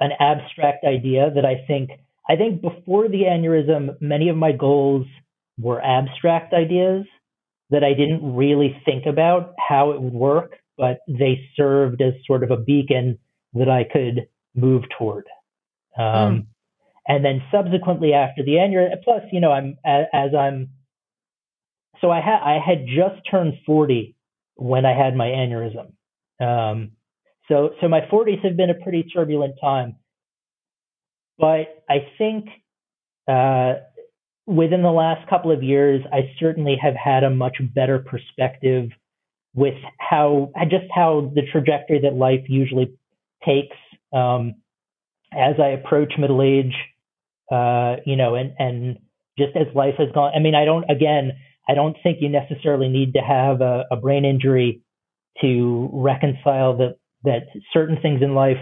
an 0.00 0.10
abstract 0.18 0.84
idea 0.84 1.30
that 1.34 1.44
I 1.44 1.64
think 1.66 1.90
I 2.28 2.36
think 2.36 2.60
before 2.60 3.08
the 3.08 3.22
aneurysm, 3.22 3.96
many 4.00 4.28
of 4.28 4.36
my 4.36 4.52
goals 4.52 5.06
were 5.58 5.82
abstract 5.82 6.52
ideas 6.52 7.06
that 7.70 7.82
I 7.82 7.94
didn't 7.94 8.36
really 8.36 8.80
think 8.84 9.06
about 9.06 9.54
how 9.58 9.92
it 9.92 10.00
would 10.00 10.12
work, 10.12 10.56
but 10.78 11.00
they 11.08 11.40
served 11.56 12.00
as 12.00 12.14
sort 12.26 12.44
of 12.44 12.50
a 12.50 12.56
beacon 12.56 13.18
that 13.52 13.68
I 13.68 13.84
could 13.84 14.28
move 14.54 14.84
toward. 14.96 15.26
Um, 15.98 16.04
mm. 16.04 16.46
And 17.08 17.24
then 17.24 17.42
subsequently 17.50 18.12
after 18.12 18.44
the 18.44 18.52
aneurysm, 18.52 19.02
plus, 19.02 19.22
you 19.32 19.40
know, 19.40 19.50
I'm 19.50 19.76
as 19.84 20.34
I'm, 20.34 20.70
so 22.00 22.10
I 22.10 22.20
had 22.20 22.40
I 22.42 22.58
had 22.64 22.86
just 22.86 23.20
turned 23.28 23.54
40 23.66 24.14
when 24.54 24.86
I 24.86 24.92
had 24.92 25.16
my 25.16 25.26
aneurysm. 25.26 25.92
Um, 26.40 26.92
so 27.48 27.70
so 27.80 27.88
my 27.88 28.02
40s 28.02 28.44
have 28.44 28.56
been 28.56 28.70
a 28.70 28.74
pretty 28.74 29.02
turbulent 29.02 29.56
time. 29.60 29.96
But 31.38 31.84
I 31.88 32.08
think 32.18 32.46
uh, 33.26 33.74
within 34.46 34.82
the 34.82 34.90
last 34.90 35.28
couple 35.30 35.50
of 35.50 35.62
years, 35.62 36.02
I 36.12 36.34
certainly 36.38 36.76
have 36.80 36.94
had 36.94 37.24
a 37.24 37.30
much 37.30 37.56
better 37.74 37.98
perspective 37.98 38.90
with 39.54 39.74
how 39.98 40.52
just 40.70 40.86
how 40.94 41.32
the 41.34 41.42
trajectory 41.50 42.00
that 42.02 42.14
life 42.14 42.44
usually 42.48 42.94
takes 43.44 43.76
um, 44.12 44.54
as 45.32 45.54
I 45.58 45.68
approach 45.68 46.14
middle 46.18 46.42
age. 46.42 46.74
Uh, 47.50 47.96
you 48.04 48.16
know, 48.16 48.34
and 48.34 48.52
and 48.58 48.98
just 49.38 49.56
as 49.56 49.74
life 49.74 49.94
has 49.98 50.08
gone. 50.12 50.32
I 50.34 50.38
mean, 50.38 50.54
I 50.54 50.64
don't. 50.64 50.84
Again, 50.90 51.32
I 51.68 51.74
don't 51.74 51.96
think 52.02 52.18
you 52.20 52.28
necessarily 52.28 52.88
need 52.88 53.14
to 53.14 53.20
have 53.20 53.60
a, 53.60 53.84
a 53.90 53.96
brain 53.96 54.24
injury 54.24 54.82
to 55.40 55.88
reconcile 55.92 56.76
that 56.78 56.96
that 57.24 57.46
certain 57.72 57.98
things 58.00 58.22
in 58.22 58.34
life 58.34 58.58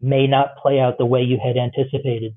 may 0.00 0.26
not 0.26 0.56
play 0.62 0.80
out 0.80 0.98
the 0.98 1.06
way 1.06 1.22
you 1.22 1.38
had 1.42 1.56
anticipated. 1.56 2.34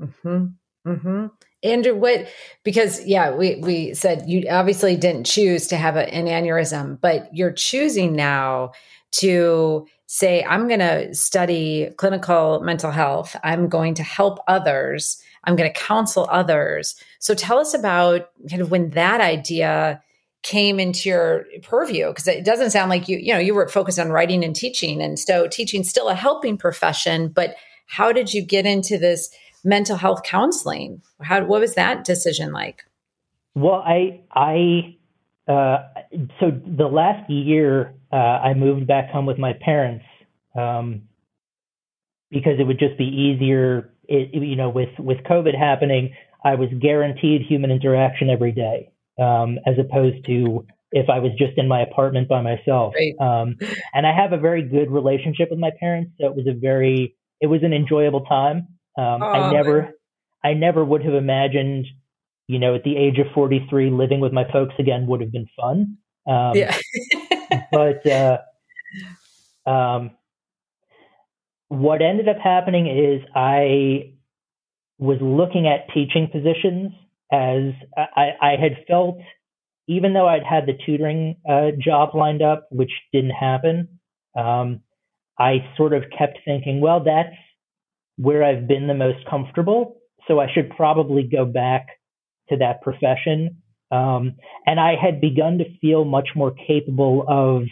Mm-hmm. 0.00 0.46
Mm-hmm. 0.86 1.26
Andrew, 1.62 1.94
what? 1.94 2.28
Because 2.62 3.04
yeah, 3.04 3.34
we 3.34 3.56
we 3.56 3.94
said 3.94 4.28
you 4.28 4.46
obviously 4.48 4.96
didn't 4.96 5.24
choose 5.24 5.66
to 5.68 5.76
have 5.76 5.96
a, 5.96 6.12
an 6.12 6.26
aneurysm, 6.26 7.00
but 7.00 7.34
you're 7.34 7.52
choosing 7.52 8.14
now 8.14 8.72
to 9.10 9.86
say, 10.06 10.42
I'm 10.44 10.68
going 10.68 10.80
to 10.80 11.14
study 11.14 11.90
clinical 11.96 12.60
mental 12.60 12.90
health. 12.90 13.36
I'm 13.44 13.68
going 13.68 13.94
to 13.94 14.02
help 14.02 14.38
others. 14.48 15.20
I'm 15.44 15.54
going 15.54 15.72
to 15.72 15.78
counsel 15.78 16.26
others. 16.30 16.94
So 17.18 17.34
tell 17.34 17.58
us 17.58 17.74
about 17.74 18.30
kind 18.48 18.62
of 18.62 18.70
when 18.70 18.90
that 18.90 19.20
idea 19.20 20.02
came 20.42 20.78
into 20.80 21.08
your 21.08 21.44
purview 21.62 22.08
because 22.08 22.28
it 22.28 22.44
doesn't 22.44 22.70
sound 22.70 22.88
like 22.88 23.08
you 23.08 23.18
you 23.18 23.32
know 23.32 23.40
you 23.40 23.52
were 23.52 23.68
focused 23.68 23.98
on 23.98 24.10
writing 24.10 24.44
and 24.44 24.54
teaching 24.54 25.02
and 25.02 25.18
so 25.18 25.48
teaching 25.48 25.82
still 25.82 26.08
a 26.08 26.14
helping 26.14 26.56
profession 26.56 27.28
but 27.28 27.56
how 27.88 28.12
did 28.12 28.32
you 28.32 28.40
get 28.40 28.64
into 28.64 28.96
this 28.96 29.30
mental 29.64 29.96
health 29.96 30.22
counseling 30.22 31.02
how 31.22 31.44
what 31.44 31.60
was 31.60 31.74
that 31.74 32.04
decision 32.04 32.52
like 32.52 32.84
well 33.54 33.82
i 33.86 34.20
i 34.32 34.94
uh, 35.50 35.78
so 36.40 36.50
the 36.50 36.86
last 36.86 37.28
year 37.30 37.94
uh, 38.12 38.16
i 38.16 38.54
moved 38.54 38.86
back 38.86 39.10
home 39.10 39.26
with 39.26 39.38
my 39.38 39.52
parents 39.60 40.04
um, 40.56 41.02
because 42.30 42.58
it 42.58 42.66
would 42.66 42.78
just 42.78 42.96
be 42.98 43.04
easier 43.04 43.92
it, 44.04 44.34
you 44.34 44.56
know 44.56 44.68
with 44.68 44.90
with 44.98 45.18
covid 45.18 45.58
happening 45.58 46.14
i 46.44 46.54
was 46.54 46.68
guaranteed 46.80 47.42
human 47.42 47.70
interaction 47.70 48.30
every 48.30 48.52
day 48.52 48.90
um, 49.18 49.58
as 49.66 49.74
opposed 49.78 50.24
to 50.26 50.64
if 50.90 51.10
I 51.10 51.18
was 51.18 51.32
just 51.36 51.58
in 51.58 51.68
my 51.68 51.82
apartment 51.82 52.28
by 52.28 52.40
myself. 52.40 52.94
Right. 52.96 53.14
Um, 53.20 53.56
and 53.92 54.06
I 54.06 54.14
have 54.14 54.32
a 54.32 54.38
very 54.38 54.62
good 54.62 54.90
relationship 54.90 55.48
with 55.50 55.58
my 55.58 55.70
parents, 55.78 56.12
so 56.20 56.26
it 56.26 56.36
was 56.36 56.46
a 56.46 56.58
very 56.58 57.16
it 57.40 57.46
was 57.46 57.62
an 57.62 57.72
enjoyable 57.72 58.24
time. 58.24 58.68
Um, 58.98 59.22
oh, 59.22 59.26
I 59.26 59.52
never 59.52 59.82
man. 59.82 59.92
I 60.44 60.54
never 60.54 60.84
would 60.84 61.04
have 61.04 61.14
imagined, 61.14 61.86
you 62.48 62.58
know, 62.58 62.74
at 62.74 62.82
the 62.82 62.96
age 62.96 63.18
of 63.18 63.26
43, 63.34 63.90
living 63.90 64.20
with 64.20 64.32
my 64.32 64.44
folks 64.52 64.74
again 64.78 65.06
would 65.06 65.20
have 65.20 65.32
been 65.32 65.48
fun. 65.56 65.98
Um, 66.26 66.52
yeah. 66.54 66.76
but 67.72 68.06
uh, 68.06 68.38
um, 69.68 70.10
what 71.68 72.02
ended 72.02 72.28
up 72.28 72.38
happening 72.38 72.86
is 72.86 73.22
I 73.34 74.14
was 74.98 75.18
looking 75.20 75.68
at 75.68 75.92
teaching 75.94 76.28
positions 76.30 76.92
as 77.30 77.72
I, 77.96 78.30
I 78.40 78.50
had 78.60 78.84
felt, 78.86 79.18
even 79.86 80.12
though 80.12 80.26
I'd 80.26 80.44
had 80.44 80.66
the 80.66 80.78
tutoring 80.84 81.36
uh, 81.48 81.70
job 81.78 82.14
lined 82.14 82.42
up, 82.42 82.68
which 82.70 82.90
didn't 83.12 83.30
happen, 83.30 84.00
um, 84.36 84.80
I 85.38 85.64
sort 85.76 85.92
of 85.92 86.04
kept 86.16 86.38
thinking, 86.44 86.80
well, 86.80 87.04
that's 87.04 87.34
where 88.18 88.44
I've 88.44 88.68
been 88.68 88.86
the 88.88 88.94
most 88.94 89.24
comfortable. 89.30 89.96
So 90.28 90.40
I 90.40 90.46
should 90.52 90.70
probably 90.76 91.22
go 91.22 91.46
back 91.46 91.86
to 92.50 92.56
that 92.58 92.82
profession. 92.82 93.62
Um, 93.90 94.34
and 94.66 94.78
I 94.80 94.96
had 95.00 95.20
begun 95.20 95.58
to 95.58 95.64
feel 95.80 96.04
much 96.04 96.30
more 96.36 96.52
capable 96.66 97.24
of 97.26 97.62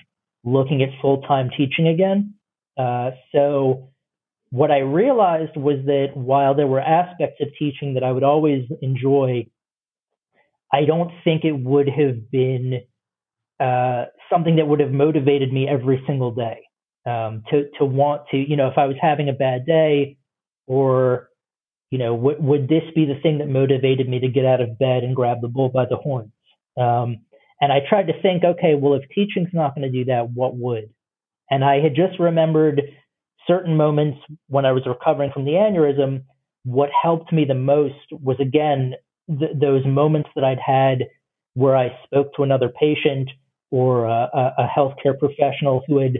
looking 0.44 0.82
at 0.82 0.90
full 1.02 1.22
time 1.22 1.50
teaching 1.56 1.88
again. 1.88 2.34
Uh, 2.78 3.10
so 3.32 3.90
what 4.50 4.70
I 4.70 4.78
realized 4.78 5.56
was 5.56 5.84
that 5.86 6.08
while 6.14 6.54
there 6.54 6.66
were 6.68 6.80
aspects 6.80 7.40
of 7.42 7.48
teaching 7.58 7.94
that 7.94 8.04
I 8.04 8.12
would 8.12 8.22
always 8.22 8.64
enjoy, 8.80 9.46
I 10.72 10.84
don't 10.86 11.10
think 11.24 11.44
it 11.44 11.52
would 11.52 11.88
have 11.88 12.30
been 12.30 12.82
uh, 13.60 14.06
something 14.30 14.56
that 14.56 14.68
would 14.68 14.80
have 14.80 14.92
motivated 14.92 15.52
me 15.52 15.68
every 15.68 16.02
single 16.06 16.32
day. 16.32 16.60
um, 17.06 17.44
to 17.50 17.70
to 17.78 17.84
want 17.84 18.22
to 18.30 18.36
you 18.36 18.56
know 18.56 18.68
if 18.68 18.76
I 18.76 18.86
was 18.86 18.96
having 19.00 19.28
a 19.28 19.32
bad 19.32 19.64
day 19.64 20.16
or 20.66 21.28
you 21.90 21.98
know 21.98 22.16
w- 22.16 22.40
would 22.40 22.68
this 22.68 22.84
be 22.94 23.04
the 23.04 23.20
thing 23.22 23.38
that 23.38 23.48
motivated 23.48 24.08
me 24.08 24.20
to 24.20 24.28
get 24.28 24.44
out 24.44 24.60
of 24.60 24.78
bed 24.78 25.04
and 25.04 25.16
grab 25.16 25.40
the 25.40 25.48
bull 25.48 25.68
by 25.68 25.84
the 25.86 25.96
horns? 25.96 26.32
Um, 26.76 27.18
and 27.60 27.72
I 27.72 27.80
tried 27.88 28.08
to 28.08 28.22
think 28.22 28.44
okay 28.44 28.74
well 28.74 28.94
if 28.94 29.08
teaching's 29.14 29.52
not 29.52 29.74
going 29.74 29.90
to 29.90 29.98
do 29.98 30.06
that 30.06 30.30
what 30.30 30.56
would? 30.56 30.90
And 31.50 31.64
I 31.64 31.80
had 31.80 31.94
just 31.94 32.18
remembered 32.18 32.82
certain 33.46 33.76
moments 33.76 34.18
when 34.48 34.64
I 34.64 34.72
was 34.72 34.82
recovering 34.86 35.30
from 35.32 35.44
the 35.44 35.52
aneurysm 35.52 36.24
what 36.64 36.90
helped 37.00 37.32
me 37.32 37.44
the 37.44 37.54
most 37.54 37.94
was 38.10 38.36
again 38.40 38.94
th- 39.28 39.52
those 39.58 39.86
moments 39.86 40.28
that 40.34 40.44
I'd 40.44 40.58
had 40.58 41.04
where 41.54 41.76
I 41.76 41.96
spoke 42.04 42.34
to 42.34 42.42
another 42.42 42.68
patient 42.68 43.30
or 43.70 44.04
a, 44.06 44.52
a 44.58 44.68
healthcare 44.76 45.18
professional 45.18 45.82
who 45.86 45.98
had 45.98 46.18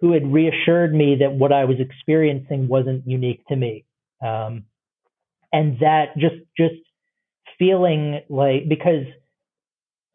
who 0.00 0.12
had 0.12 0.32
reassured 0.32 0.94
me 0.94 1.16
that 1.20 1.32
what 1.32 1.52
I 1.52 1.64
was 1.64 1.76
experiencing 1.80 2.68
wasn't 2.68 3.06
unique 3.06 3.46
to 3.48 3.56
me. 3.56 3.84
Um, 4.24 4.64
and 5.52 5.78
that 5.80 6.16
just 6.18 6.36
just 6.56 6.74
feeling 7.58 8.20
like 8.28 8.68
because 8.68 9.06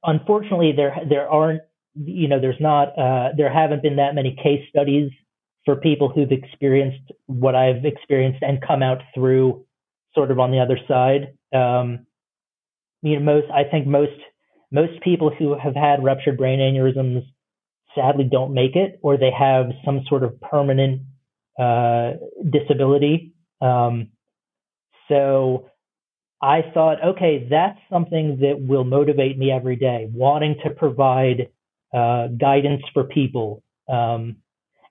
unfortunately 0.03 0.73
there 0.75 0.95
there 1.07 1.29
aren't 1.29 1.61
you 1.95 2.27
know 2.27 2.39
there's 2.39 2.59
not 2.59 2.89
uh, 2.99 3.29
there 3.35 3.51
haven't 3.51 3.81
been 3.81 3.95
that 3.97 4.15
many 4.15 4.35
case 4.35 4.67
studies 4.69 5.11
for 5.65 5.75
people 5.75 6.09
who've 6.09 6.31
experienced 6.31 7.11
what 7.25 7.55
I've 7.55 7.85
experienced 7.85 8.39
and 8.41 8.61
come 8.61 8.81
out 8.81 8.99
through 9.13 9.65
sort 10.15 10.31
of 10.31 10.39
on 10.39 10.51
the 10.51 10.59
other 10.59 10.79
side. 10.87 11.33
Um, 11.53 12.05
you 13.01 13.19
know, 13.19 13.25
most 13.25 13.47
I 13.51 13.63
think 13.63 13.87
most 13.87 14.19
most 14.71 15.01
people 15.01 15.31
who 15.37 15.57
have 15.57 15.75
had 15.75 16.03
ruptured 16.03 16.37
brain 16.37 16.59
aneurysms 16.59 17.23
sadly 17.95 18.27
don't 18.29 18.53
make 18.53 18.75
it, 18.75 18.99
or 19.01 19.17
they 19.17 19.31
have 19.31 19.71
some 19.85 20.01
sort 20.07 20.23
of 20.23 20.39
permanent 20.41 21.01
uh, 21.59 22.13
disability. 22.49 23.33
Um, 23.61 24.09
so 25.07 25.69
I 26.41 26.61
thought, 26.73 27.03
okay, 27.03 27.47
that's 27.49 27.79
something 27.91 28.39
that 28.41 28.61
will 28.61 28.83
motivate 28.85 29.37
me 29.37 29.51
every 29.51 29.75
day, 29.75 30.09
wanting 30.13 30.55
to 30.63 30.69
provide 30.69 31.49
uh, 31.93 32.27
guidance 32.27 32.83
for 32.93 33.03
people, 33.03 33.63
um, 33.91 34.37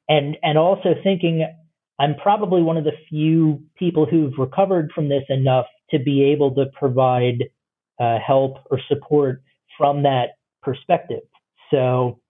and 0.09 0.37
and 0.43 0.59
also 0.59 0.95
thinking 1.03 1.47
I'm 1.99 2.15
probably 2.17 2.63
one 2.63 2.77
of 2.77 2.85
the 2.85 2.93
few 3.09 3.63
people 3.77 4.07
who've 4.07 4.37
recovered 4.39 4.91
from 4.95 5.09
this 5.09 5.25
enough 5.29 5.67
to 5.91 5.99
be 5.99 6.23
able 6.25 6.55
to 6.55 6.67
provide 6.79 7.45
uh, 7.99 8.19
help 8.25 8.59
or 8.71 8.81
support 8.89 9.43
from 9.77 10.03
that 10.03 10.31
perspective. 10.63 11.23
So 11.71 12.21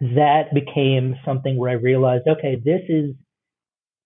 that 0.00 0.52
became 0.52 1.16
something 1.24 1.56
where 1.56 1.70
I 1.70 1.74
realized, 1.74 2.24
okay, 2.28 2.60
this 2.62 2.82
is 2.88 3.14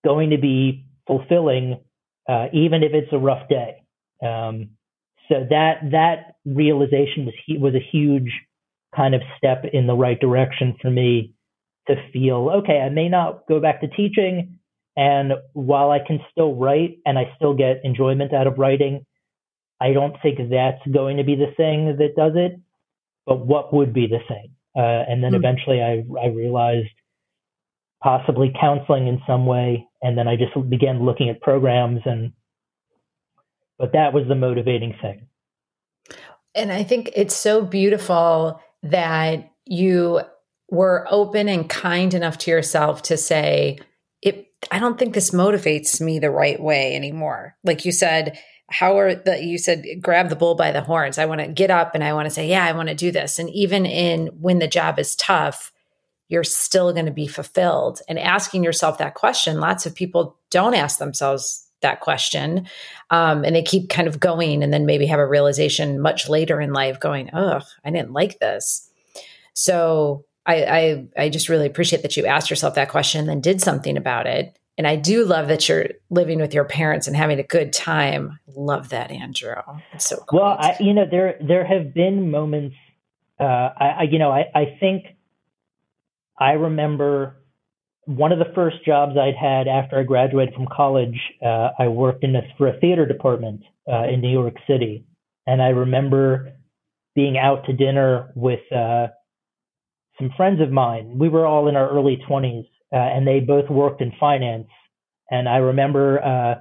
going 0.05 0.31
to 0.31 0.38
be 0.38 0.87
fulfilling, 1.07 1.81
uh, 2.29 2.46
even 2.53 2.83
if 2.83 2.92
it's 2.94 3.12
a 3.12 3.18
rough 3.18 3.48
day. 3.48 3.83
Um, 4.22 4.70
so 5.29 5.46
that 5.48 5.90
that 5.92 6.35
realization 6.44 7.26
was 7.26 7.35
was 7.61 7.74
a 7.74 7.88
huge 7.92 8.33
kind 8.94 9.14
of 9.14 9.22
step 9.37 9.64
in 9.72 9.87
the 9.87 9.94
right 9.94 10.18
direction 10.20 10.76
for 10.81 10.90
me 10.90 11.35
to 11.87 11.94
feel 12.12 12.50
okay. 12.59 12.79
I 12.81 12.88
may 12.88 13.09
not 13.09 13.46
go 13.48 13.61
back 13.61 13.81
to 13.81 13.88
teaching, 13.88 14.59
and 14.96 15.33
while 15.53 15.90
I 15.90 16.00
can 16.05 16.20
still 16.31 16.55
write 16.55 16.98
and 17.07 17.18
I 17.18 17.33
still 17.37 17.55
get 17.55 17.81
enjoyment 17.85 18.33
out 18.33 18.46
of 18.46 18.59
writing, 18.59 19.07
I 19.81 19.92
don't 19.92 20.16
think 20.22 20.38
that's 20.50 20.87
going 20.92 21.16
to 21.16 21.24
be 21.24 21.37
the 21.37 21.53
thing 21.57 21.96
that 21.98 22.16
does 22.16 22.33
it. 22.35 22.61
But 23.26 23.46
what 23.46 23.72
would 23.72 23.92
be 23.92 24.07
the 24.07 24.18
thing? 24.26 24.55
Uh, 24.76 24.80
and 24.80 25.22
then 25.22 25.33
mm-hmm. 25.33 25.44
eventually 25.44 25.83
I, 25.83 26.04
I 26.22 26.28
realized 26.28 26.88
possibly 28.02 28.52
counseling 28.59 29.06
in 29.06 29.20
some 29.26 29.46
way. 29.46 29.87
And 30.02 30.16
then 30.16 30.28
I 30.28 30.37
just 30.37 30.52
began 30.70 31.04
looking 31.04 31.28
at 31.28 31.40
programs 31.40 32.00
and, 32.04 32.33
but 33.78 33.92
that 33.92 34.12
was 34.12 34.24
the 34.28 34.35
motivating 34.35 34.94
thing. 35.00 35.26
And 36.54 36.72
I 36.72 36.83
think 36.83 37.11
it's 37.14 37.35
so 37.35 37.64
beautiful 37.64 38.61
that 38.83 39.50
you 39.66 40.20
were 40.70 41.06
open 41.11 41.48
and 41.48 41.68
kind 41.68 42.14
enough 42.14 42.38
to 42.38 42.50
yourself 42.50 43.02
to 43.02 43.16
say, 43.16 43.78
it, 44.22 44.48
I 44.70 44.78
don't 44.78 44.98
think 44.98 45.14
this 45.14 45.30
motivates 45.30 46.00
me 46.00 46.18
the 46.18 46.30
right 46.30 46.61
way 46.61 46.94
anymore. 46.94 47.56
Like 47.64 47.85
you 47.85 47.92
said, 47.92 48.38
how 48.70 48.98
are 48.98 49.14
the 49.14 49.42
you 49.42 49.59
said 49.59 49.85
grab 50.00 50.28
the 50.28 50.37
bull 50.37 50.54
by 50.54 50.72
the 50.72 50.80
horns. 50.80 51.18
I 51.18 51.26
want 51.26 51.40
to 51.40 51.48
get 51.48 51.70
up 51.70 51.94
and 51.94 52.04
i 52.04 52.12
want 52.12 52.26
to 52.26 52.30
say 52.30 52.48
yeah 52.48 52.64
i 52.64 52.72
want 52.72 52.88
to 52.88 52.94
do 52.94 53.11
this. 53.11 53.38
And 53.38 53.50
even 53.50 53.85
in 53.85 54.28
when 54.40 54.59
the 54.59 54.68
job 54.68 54.98
is 54.98 55.16
tough 55.16 55.72
you're 56.28 56.44
still 56.44 56.92
going 56.92 57.06
to 57.06 57.12
be 57.12 57.26
fulfilled. 57.26 58.00
And 58.09 58.16
asking 58.16 58.62
yourself 58.62 58.98
that 58.98 59.14
question 59.14 59.61
lots 59.61 59.87
of 59.87 59.94
people 59.94 60.37
don't 60.50 60.74
ask 60.74 60.98
themselves 60.98 61.66
that 61.83 62.00
question 62.00 62.68
um, 63.11 63.44
and 63.44 63.56
they 63.56 63.62
keep 63.62 63.88
kind 63.88 64.06
of 64.06 64.20
going 64.20 64.62
and 64.62 64.72
then 64.72 64.87
maybe 64.87 65.06
have 65.06 65.18
a 65.18 65.26
realization 65.26 66.00
much 66.00 66.28
later 66.28 66.61
in 66.61 66.72
life 66.72 67.00
going 67.00 67.30
oh 67.33 67.61
i 67.85 67.90
didn't 67.90 68.12
like 68.12 68.38
this. 68.38 68.88
So 69.54 70.24
I, 70.46 70.64
I 71.16 71.24
i 71.24 71.28
just 71.28 71.48
really 71.48 71.66
appreciate 71.66 72.02
that 72.02 72.16
you 72.16 72.26
asked 72.26 72.50
yourself 72.50 72.76
that 72.76 72.88
question 72.88 73.20
and 73.20 73.28
then 73.28 73.40
did 73.40 73.61
something 73.61 73.96
about 73.96 74.26
it 74.26 74.56
and 74.78 74.87
I 74.87 74.96
do 74.96 75.24
love 75.24 75.48
that 75.48 75.68
you're 75.68 75.88
living 76.09 76.40
with 76.40 76.54
your 76.54 76.64
parents 76.64 77.06
and 77.06 77.16
having 77.16 77.38
a 77.38 77.42
good 77.42 77.72
time. 77.72 78.38
Love 78.46 78.88
that, 78.90 79.11
Andrew. 79.11 79.56
It's 79.92 80.06
so 80.06 80.16
cool. 80.28 80.40
Well, 80.40 80.56
I, 80.59 80.76
you 80.80 80.94
know, 80.94 81.04
there 81.11 81.37
there 81.46 81.64
have 81.64 81.92
been 81.92 82.30
moments. 82.30 82.76
Uh, 83.38 83.44
I, 83.44 83.87
I, 84.00 84.02
you 84.11 84.18
know, 84.18 84.30
I, 84.30 84.44
I 84.54 84.76
think 84.80 85.04
I 86.38 86.52
remember 86.52 87.37
one 88.06 88.33
of 88.33 88.38
the 88.38 88.52
first 88.54 88.85
jobs 88.85 89.16
I'd 89.16 89.37
had 89.37 89.68
after 89.68 89.98
I 89.98 90.02
graduated 90.02 90.54
from 90.54 90.66
college. 90.66 91.20
Uh, 91.44 91.70
I 91.78 91.88
worked 91.88 92.24
in 92.24 92.35
a, 92.35 92.42
for 92.59 92.68
a 92.68 92.78
theater 92.80 93.06
department 93.06 93.62
uh, 93.90 94.04
in 94.04 94.20
New 94.20 94.30
York 94.30 94.54
City, 94.66 95.06
and 95.46 95.62
I 95.62 95.68
remember 95.68 96.52
being 97.14 97.37
out 97.37 97.66
to 97.66 97.72
dinner 97.72 98.30
with 98.35 98.61
uh, 98.72 99.09
some 100.18 100.30
friends 100.37 100.61
of 100.61 100.70
mine. 100.70 101.18
We 101.18 101.28
were 101.28 101.44
all 101.44 101.68
in 101.68 101.76
our 101.76 101.90
early 101.90 102.18
twenties, 102.26 102.64
uh, 102.92 102.96
and 102.96 103.26
they 103.26 103.40
both 103.40 103.70
worked 103.70 104.00
in 104.00 104.12
finance. 104.18 104.68
And 105.31 105.48
I 105.48 105.59
remember 105.59 106.22
uh, 106.22 106.55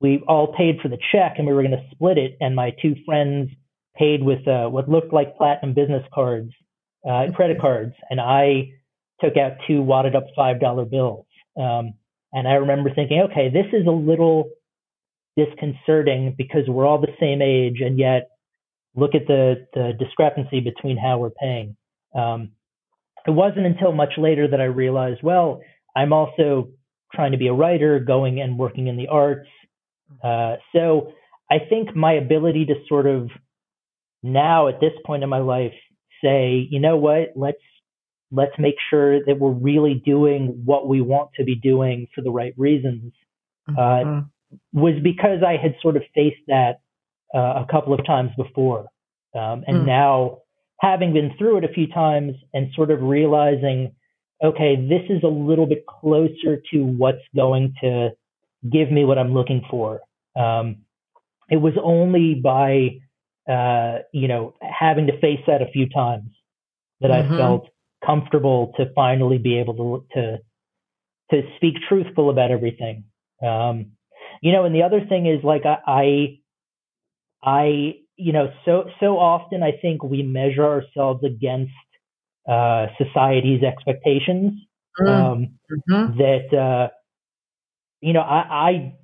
we 0.00 0.22
all 0.26 0.54
paid 0.56 0.80
for 0.82 0.88
the 0.88 0.98
check, 1.12 1.34
and 1.38 1.46
we 1.46 1.52
were 1.52 1.62
going 1.62 1.72
to 1.72 1.88
split 1.92 2.18
it. 2.18 2.36
And 2.40 2.54
my 2.56 2.72
two 2.82 2.94
friends 3.04 3.50
paid 3.96 4.22
with 4.22 4.46
uh, 4.48 4.68
what 4.68 4.88
looked 4.88 5.12
like 5.12 5.36
platinum 5.36 5.74
business 5.74 6.02
cards, 6.12 6.50
uh, 7.08 7.26
credit 7.34 7.60
cards, 7.60 7.94
and 8.10 8.20
I 8.20 8.70
took 9.20 9.36
out 9.36 9.52
two 9.66 9.82
wadded 9.82 10.16
up 10.16 10.24
five 10.34 10.60
dollar 10.60 10.84
bills. 10.84 11.26
Um, 11.56 11.94
and 12.32 12.48
I 12.48 12.54
remember 12.54 12.92
thinking, 12.92 13.26
okay, 13.30 13.48
this 13.48 13.66
is 13.72 13.86
a 13.86 13.90
little 13.90 14.50
disconcerting 15.36 16.34
because 16.36 16.62
we're 16.66 16.86
all 16.86 17.00
the 17.00 17.14
same 17.20 17.40
age, 17.42 17.80
and 17.80 17.98
yet 17.98 18.30
look 18.96 19.14
at 19.14 19.26
the 19.26 19.66
the 19.74 19.92
discrepancy 19.98 20.60
between 20.60 20.96
how 20.96 21.18
we're 21.18 21.30
paying. 21.30 21.76
Um, 22.14 22.52
it 23.26 23.30
wasn't 23.30 23.66
until 23.66 23.92
much 23.92 24.12
later 24.18 24.48
that 24.48 24.60
I 24.60 24.64
realized, 24.64 25.20
well, 25.22 25.62
I'm 25.94 26.12
also 26.12 26.68
trying 27.12 27.32
to 27.32 27.38
be 27.38 27.48
a 27.48 27.52
writer, 27.52 28.00
going 28.00 28.40
and 28.40 28.58
working 28.58 28.88
in 28.88 28.96
the 28.96 29.08
arts. 29.08 29.48
Uh, 30.22 30.56
so 30.74 31.12
I 31.50 31.58
think 31.68 31.94
my 31.94 32.14
ability 32.14 32.66
to 32.66 32.74
sort 32.88 33.06
of 33.06 33.30
now 34.22 34.68
at 34.68 34.80
this 34.80 34.92
point 35.04 35.22
in 35.22 35.28
my 35.28 35.38
life 35.38 35.74
say, 36.22 36.66
you 36.70 36.80
know 36.80 36.96
what, 36.96 37.32
let's 37.36 37.58
let's 38.32 38.52
make 38.58 38.74
sure 38.90 39.24
that 39.24 39.38
we're 39.38 39.50
really 39.50 40.02
doing 40.04 40.62
what 40.64 40.88
we 40.88 41.00
want 41.00 41.30
to 41.36 41.44
be 41.44 41.54
doing 41.54 42.08
for 42.14 42.22
the 42.22 42.30
right 42.30 42.54
reasons. 42.56 43.12
Uh, 43.68 43.72
mm-hmm. 43.72 44.18
Uh, 44.18 44.22
was 44.72 44.94
because 45.02 45.42
I 45.46 45.56
had 45.60 45.74
sort 45.82 45.96
of 45.96 46.02
faced 46.14 46.42
that 46.46 46.80
uh, 47.34 47.64
a 47.64 47.66
couple 47.70 47.92
of 47.92 48.06
times 48.06 48.30
before, 48.36 48.86
um, 49.34 49.64
and 49.66 49.78
mm. 49.78 49.86
now 49.86 50.38
having 50.80 51.12
been 51.12 51.32
through 51.36 51.58
it 51.58 51.64
a 51.64 51.72
few 51.72 51.88
times 51.88 52.34
and 52.52 52.68
sort 52.74 52.92
of 52.92 53.02
realizing 53.02 53.94
okay, 54.42 54.76
this 54.76 55.02
is 55.08 55.22
a 55.22 55.28
little 55.28 55.66
bit 55.66 55.86
closer 55.86 56.62
to 56.72 56.84
what's 56.84 57.22
going 57.34 57.74
to 57.82 58.10
give 58.70 58.90
me 58.90 59.04
what 59.04 59.18
I'm 59.18 59.34
looking 59.34 59.62
for. 59.70 60.00
Um, 60.36 60.78
it 61.48 61.56
was 61.56 61.74
only 61.82 62.34
by, 62.34 63.00
uh, 63.50 63.98
you 64.12 64.28
know, 64.28 64.54
having 64.60 65.06
to 65.06 65.20
face 65.20 65.40
that 65.46 65.62
a 65.62 65.66
few 65.66 65.88
times 65.88 66.30
that 67.00 67.10
mm-hmm. 67.10 67.34
I 67.34 67.36
felt 67.36 67.68
comfortable 68.04 68.72
to 68.76 68.86
finally 68.94 69.38
be 69.38 69.58
able 69.58 70.04
to, 70.12 70.20
to, 70.20 70.38
to 71.30 71.48
speak 71.56 71.74
truthful 71.88 72.30
about 72.30 72.50
everything. 72.50 73.04
Um, 73.42 73.92
you 74.40 74.52
know, 74.52 74.64
and 74.64 74.74
the 74.74 74.82
other 74.82 75.04
thing 75.06 75.26
is 75.26 75.44
like, 75.44 75.62
I, 75.64 75.78
I, 75.86 76.38
I, 77.42 77.94
you 78.16 78.32
know, 78.32 78.52
so, 78.64 78.90
so 79.00 79.18
often 79.18 79.62
I 79.62 79.72
think 79.80 80.02
we 80.02 80.22
measure 80.22 80.64
ourselves 80.64 81.24
against 81.24 81.72
uh, 82.48 82.86
society's 82.98 83.62
expectations. 83.62 84.52
Mm-hmm. 85.00 85.08
Um, 85.08 85.48
mm-hmm. 85.90 86.18
That 86.18 86.56
uh, 86.56 86.88
you 88.00 88.12
know, 88.12 88.20
I, 88.20 88.38
I 88.70 88.94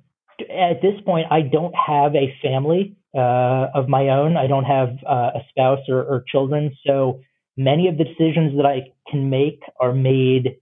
at 0.49 0.81
this 0.81 0.99
point 1.05 1.27
I 1.31 1.41
don't 1.41 1.73
have 1.75 2.15
a 2.15 2.33
family 2.41 2.95
uh, 3.15 3.67
of 3.73 3.89
my 3.89 4.09
own. 4.09 4.37
I 4.37 4.47
don't 4.47 4.63
have 4.63 4.89
uh, 5.07 5.31
a 5.35 5.41
spouse 5.49 5.79
or, 5.89 6.01
or, 6.01 6.23
children, 6.31 6.71
so 6.87 7.19
many 7.57 7.87
of 7.87 7.97
the 7.97 8.05
decisions 8.05 8.55
that 8.55 8.65
I 8.65 8.93
can 9.09 9.29
make 9.29 9.61
are 9.79 9.93
made 9.93 10.55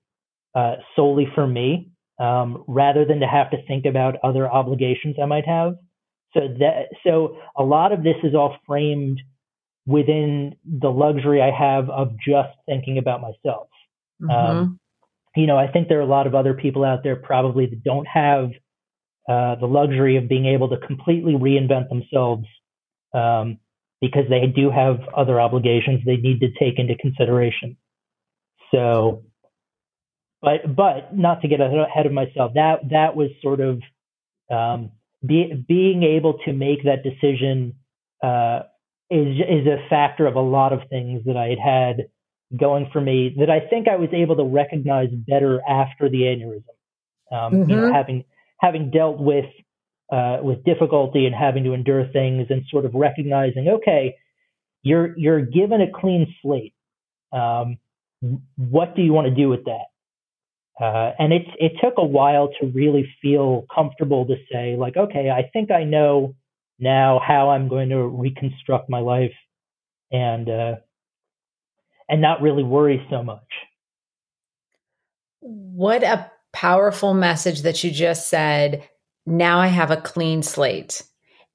uh, 0.55 0.75
solely 0.95 1.27
for 1.35 1.45
me, 1.45 1.91
um, 2.19 2.63
rather 2.67 3.05
than 3.05 3.19
to 3.19 3.27
have 3.27 3.51
to 3.51 3.57
think 3.67 3.85
about 3.85 4.15
other 4.23 4.49
obligations 4.49 5.17
I 5.21 5.25
might 5.25 5.45
have. 5.45 5.75
So 6.33 6.41
that 6.59 6.87
so 7.05 7.37
a 7.57 7.63
lot 7.63 7.91
of 7.91 8.03
this 8.03 8.15
is 8.23 8.35
all 8.35 8.55
framed 8.65 9.19
within 9.89 10.55
the 10.63 10.91
luxury 10.91 11.41
I 11.41 11.49
have 11.49 11.89
of 11.89 12.11
just 12.19 12.53
thinking 12.67 12.99
about 12.99 13.21
myself. 13.21 13.69
Mm-hmm. 14.21 14.29
Um, 14.29 14.79
you 15.35 15.47
know, 15.47 15.57
I 15.57 15.67
think 15.67 15.87
there 15.87 15.97
are 15.97 16.03
a 16.03 16.05
lot 16.17 16.27
of 16.27 16.35
other 16.35 16.53
people 16.53 16.85
out 16.85 17.03
there 17.03 17.15
probably 17.15 17.65
that 17.65 17.83
don't 17.83 18.07
have 18.07 18.51
uh, 19.27 19.55
the 19.55 19.65
luxury 19.65 20.15
of 20.17 20.29
being 20.29 20.45
able 20.45 20.69
to 20.69 20.77
completely 20.77 21.33
reinvent 21.33 21.89
themselves 21.89 22.45
um, 23.15 23.57
because 23.99 24.25
they 24.29 24.45
do 24.45 24.69
have 24.69 24.99
other 25.17 25.41
obligations 25.41 26.01
they 26.05 26.17
need 26.17 26.39
to 26.41 26.49
take 26.59 26.77
into 26.77 26.95
consideration. 26.95 27.75
So, 28.71 29.23
but 30.39 30.75
but 30.75 31.17
not 31.17 31.41
to 31.41 31.47
get 31.47 31.61
ahead 31.61 32.05
of 32.05 32.11
myself, 32.11 32.53
that 32.53 32.89
that 32.91 33.15
was 33.15 33.29
sort 33.41 33.59
of 33.59 33.81
um, 34.51 34.91
be, 35.25 35.65
being 35.67 36.03
able 36.03 36.37
to 36.45 36.53
make 36.53 36.83
that 36.83 37.01
decision 37.03 37.73
uh, 38.23 38.61
is 39.09 39.37
is 39.37 39.67
a 39.67 39.87
factor 39.89 40.27
of 40.27 40.35
a 40.35 40.41
lot 40.41 40.73
of 40.73 40.81
things 40.89 41.23
that 41.25 41.35
I 41.35 41.49
had 41.49 41.59
had 41.59 42.09
going 42.57 42.89
for 42.91 43.01
me 43.01 43.35
that 43.39 43.49
I 43.49 43.59
think 43.59 43.87
I 43.87 43.95
was 43.95 44.09
able 44.13 44.35
to 44.37 44.43
recognize 44.43 45.09
better 45.11 45.61
after 45.67 46.09
the 46.09 46.21
aneurysm. 46.21 46.63
Um, 47.31 47.53
mm-hmm. 47.53 47.69
You 47.69 47.75
know, 47.75 47.81
mm-hmm. 47.83 47.93
having 47.93 48.25
having 48.59 48.91
dealt 48.91 49.19
with 49.19 49.45
uh, 50.11 50.37
with 50.41 50.63
difficulty 50.63 51.25
and 51.25 51.35
having 51.35 51.63
to 51.63 51.73
endure 51.73 52.07
things, 52.07 52.47
and 52.49 52.63
sort 52.69 52.85
of 52.85 52.93
recognizing, 52.93 53.67
okay, 53.67 54.15
you're 54.81 55.17
you're 55.17 55.41
given 55.41 55.81
a 55.81 55.91
clean 55.91 56.33
slate. 56.41 56.73
Um, 57.31 57.77
what 58.57 58.95
do 58.95 59.01
you 59.01 59.13
want 59.13 59.27
to 59.27 59.35
do 59.35 59.49
with 59.49 59.65
that? 59.65 59.85
Uh, 60.83 61.13
and 61.19 61.33
it 61.33 61.45
it 61.59 61.73
took 61.81 61.95
a 61.97 62.05
while 62.05 62.49
to 62.59 62.67
really 62.67 63.07
feel 63.21 63.65
comfortable 63.73 64.25
to 64.25 64.35
say, 64.51 64.75
like, 64.75 64.97
okay, 64.97 65.29
I 65.29 65.49
think 65.51 65.71
I 65.71 65.83
know 65.83 66.35
now 66.79 67.19
how 67.25 67.49
I'm 67.49 67.67
going 67.67 67.89
to 67.89 68.07
reconstruct 68.07 68.89
my 68.89 68.99
life, 68.99 69.33
and 70.11 70.49
uh, 70.49 70.75
and 72.07 72.21
not 72.21 72.41
really 72.41 72.63
worry 72.63 73.05
so 73.09 73.23
much. 73.23 73.47
What 75.41 76.03
a 76.03 76.31
powerful 76.51 77.13
message 77.13 77.61
that 77.61 77.83
you 77.83 77.91
just 77.91 78.29
said. 78.29 78.87
Now 79.25 79.59
I 79.59 79.67
have 79.67 79.91
a 79.91 79.97
clean 79.97 80.41
slate. 80.41 81.03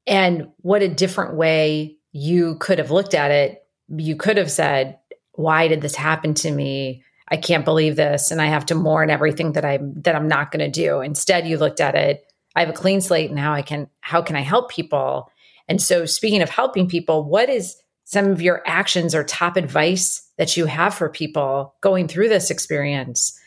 And 0.07 0.49
what 0.59 0.83
a 0.83 0.89
different 0.89 1.35
way 1.35 1.97
you 2.13 2.57
could 2.57 2.79
have 2.79 2.91
looked 2.91 3.15
at 3.15 3.31
it. 3.31 3.63
You 3.89 4.17
could 4.17 4.37
have 4.37 4.51
said, 4.51 4.99
Why 5.33 5.69
did 5.69 5.81
this 5.81 5.95
happen 5.95 6.35
to 6.35 6.51
me? 6.51 7.03
I 7.29 7.37
can't 7.37 7.65
believe 7.65 7.97
this 7.97 8.31
and 8.31 8.41
I 8.41 8.47
have 8.47 8.67
to 8.67 8.75
mourn 8.75 9.11
everything 9.11 9.53
that 9.53 9.65
I'm 9.65 9.95
that 10.03 10.15
I'm 10.15 10.29
not 10.29 10.53
going 10.53 10.65
to 10.65 10.71
do. 10.71 11.01
Instead, 11.01 11.47
you 11.47 11.59
looked 11.59 11.81
at 11.81 11.95
it, 11.95 12.25
I 12.55 12.61
have 12.61 12.69
a 12.69 12.73
clean 12.73 13.01
slate 13.01 13.31
and 13.31 13.39
how 13.39 13.53
I 13.53 13.63
can 13.63 13.89
how 14.01 14.23
can 14.23 14.37
I 14.37 14.41
help 14.41 14.71
people? 14.71 15.31
And 15.69 15.81
so 15.81 16.07
speaking 16.07 16.43
of 16.43 16.51
helping 16.51 16.89
people, 16.89 17.25
what 17.25 17.49
is 17.49 17.77
some 18.05 18.31
of 18.31 18.43
your 18.43 18.63
actions 18.67 19.15
or 19.15 19.25
top 19.25 19.57
advice 19.57 20.31
that 20.37 20.57
you 20.57 20.67
have 20.67 20.95
for 20.95 21.09
people 21.09 21.75
going 21.81 22.07
through 22.07 22.29
this 22.29 22.51
experience? 22.51 23.39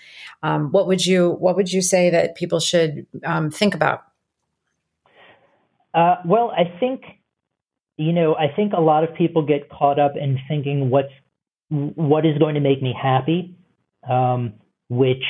Um, 0.44 0.72
what 0.72 0.88
would 0.88 1.06
you 1.06 1.32
What 1.32 1.56
would 1.56 1.72
you 1.72 1.82
say 1.82 2.10
that 2.10 2.36
people 2.36 2.60
should 2.60 3.06
um, 3.24 3.50
think 3.50 3.74
about? 3.74 4.04
Uh, 5.94 6.18
well, 6.26 6.52
I 6.52 6.78
think 6.80 7.04
you 7.98 8.14
know 8.14 8.36
I 8.36 8.48
think 8.56 8.74
a 8.74 8.82
lot 8.82 9.04
of 9.04 9.16
people 9.16 9.46
get 9.46 9.70
caught 9.70 10.00
up 10.00 10.16
in 10.16 10.40
thinking 10.48 10.90
what's 10.90 11.14
what 11.70 12.26
is 12.26 12.38
going 12.38 12.56
to 12.56 12.62
make 12.62 12.82
me 12.82 12.96
happy, 13.00 13.56
um, 14.10 14.54
which 14.90 15.24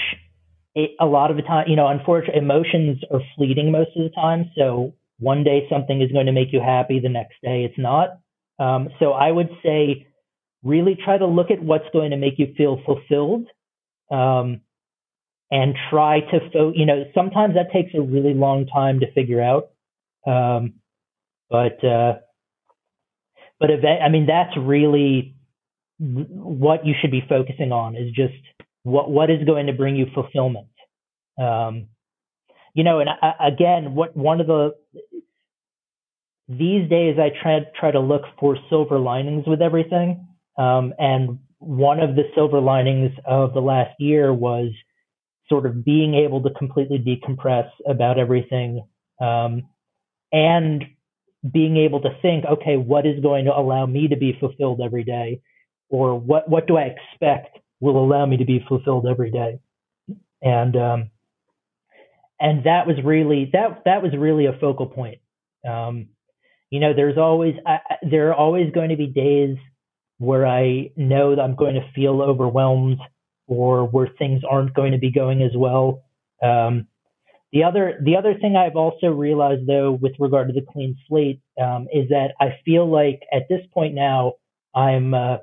it, 0.78 0.92
a 1.00 1.08
lot 1.08 1.32
of 1.32 1.38
the 1.38 1.44
time, 1.44 1.66
you 1.68 1.76
know, 1.76 1.88
unfortunately, 1.88 2.40
emotions 2.40 3.00
are 3.12 3.22
fleeting 3.36 3.72
most 3.72 3.90
of 3.96 4.04
the 4.04 4.12
time. 4.12 4.52
So 4.56 4.94
one 5.18 5.44
day 5.44 5.68
something 5.72 6.02
is 6.02 6.12
going 6.12 6.28
to 6.28 6.32
make 6.32 6.54
you 6.54 6.62
happy, 6.62 7.00
the 7.00 7.10
next 7.10 7.36
day 7.42 7.64
it's 7.64 7.80
not. 7.80 8.20
Um, 8.60 8.90
so 9.00 9.12
I 9.12 9.32
would 9.32 9.50
say 9.64 10.08
really 10.64 10.96
try 11.04 11.18
to 11.18 11.26
look 11.26 11.50
at 11.50 11.64
what's 11.64 11.90
going 11.94 12.12
to 12.12 12.18
make 12.18 12.38
you 12.38 12.54
feel 12.56 12.80
fulfilled 12.86 13.48
um, 14.12 14.62
and 15.50 15.74
try 15.90 16.20
to, 16.20 16.40
fo- 16.54 16.74
you 16.76 16.86
know, 16.86 17.06
sometimes 17.16 17.56
that 17.56 17.72
takes 17.74 17.96
a 17.96 18.02
really 18.02 18.36
long 18.36 18.68
time 18.68 19.00
to 19.00 19.12
figure 19.14 19.42
out. 19.42 19.70
Um, 20.28 20.74
but, 21.50 21.84
uh, 21.84 22.20
but 23.60 23.72
event, 23.72 24.04
I 24.04 24.10
mean, 24.10 24.28
that's 24.28 24.56
really 24.56 25.36
what 25.98 26.86
you 26.86 26.94
should 27.02 27.10
be 27.10 27.24
focusing 27.28 27.72
on 27.72 27.96
is 27.96 28.12
just 28.12 28.36
what, 28.88 29.12
what 29.12 29.30
is 29.30 29.44
going 29.44 29.68
to 29.68 29.74
bring 29.74 29.98
you 29.98 30.08
fulfillment. 30.14 30.68
Um, 31.38 31.88
you 32.74 32.84
know, 32.84 33.00
and 33.00 33.10
I, 33.10 33.28
uh, 33.28 33.34
again, 33.46 33.96
what 33.96 34.16
one 34.16 34.40
of 34.40 34.48
the 34.48 34.72
these 36.48 36.90
days 36.90 37.18
I 37.20 37.32
try 37.42 37.60
try 37.78 37.92
to 37.92 38.00
look 38.00 38.22
for 38.40 38.58
silver 38.70 38.98
linings 38.98 39.46
with 39.46 39.62
everything. 39.62 40.26
Um, 40.58 40.94
and 40.98 41.40
one 41.60 42.00
of 42.00 42.16
the 42.16 42.24
silver 42.34 42.62
linings 42.62 43.12
of 43.26 43.54
the 43.54 43.60
last 43.60 43.96
year 44.00 44.34
was 44.34 44.72
sort 45.50 45.66
of 45.66 45.84
being 45.84 46.16
able 46.16 46.42
to 46.44 46.50
completely 46.52 46.98
decompress 46.98 47.70
about 47.86 48.18
everything 48.18 48.86
um, 49.20 49.64
and 50.32 50.86
being 51.52 51.78
able 51.78 52.02
to 52.02 52.10
think, 52.22 52.46
okay, 52.46 52.78
what 52.78 53.06
is 53.06 53.22
going 53.22 53.46
to 53.46 53.56
allow 53.56 53.86
me 53.86 54.08
to 54.08 54.16
be 54.16 54.38
fulfilled 54.40 54.80
every 54.84 55.04
day, 55.04 55.42
or 55.90 56.18
what 56.18 56.48
what 56.50 56.68
do 56.68 56.78
I 56.78 56.94
expect 56.96 57.60
will 57.80 58.04
allow 58.04 58.26
me 58.26 58.38
to 58.38 58.46
be 58.46 58.64
fulfilled 58.68 59.06
every 59.10 59.32
day, 59.32 59.60
and 60.42 60.76
um, 60.76 61.10
and 62.40 62.66
that 62.66 62.88
was 62.88 62.98
really 63.04 63.50
that 63.54 63.84
that 63.86 64.02
was 64.02 64.12
really 64.18 64.46
a 64.46 64.58
focal 64.60 64.88
point. 64.88 65.20
Um, 65.68 66.10
you 66.70 66.80
know, 66.80 66.94
there's 66.94 67.18
always 67.18 67.56
I, 67.66 67.80
there 68.10 68.30
are 68.30 68.36
always 68.36 68.72
going 68.74 68.90
to 68.90 68.98
be 68.98 69.08
days 69.08 69.58
where 70.18 70.46
I 70.46 70.92
know 70.96 71.36
that 71.36 71.42
I'm 71.42 71.56
going 71.56 71.76
to 71.76 71.92
feel 71.94 72.22
overwhelmed 72.22 73.00
or 73.48 73.86
where 73.86 74.10
things 74.18 74.42
aren't 74.50 74.74
going 74.74 74.92
to 74.92 74.98
be 74.98 75.12
going 75.12 75.42
as 75.42 75.52
well. 75.56 76.04
Um, 76.44 76.88
the 77.54 77.64
other 77.64 78.00
the 78.04 78.18
other 78.18 78.34
thing 78.34 78.56
I've 78.56 78.76
also 78.76 79.08
realized 79.08 79.68
though 79.68 79.92
with 79.92 80.14
regard 80.20 80.48
to 80.50 80.54
the 80.54 80.66
clean 80.70 80.98
slate 81.08 81.42
um, 81.62 81.88
is 81.94 82.10
that 82.10 82.34
I 82.40 82.60
feel 82.66 82.90
like 82.90 83.22
at 83.34 83.48
this 83.50 83.62
point 83.74 83.96
now 83.96 84.34
I'm 84.76 85.14
uh, 85.14 85.38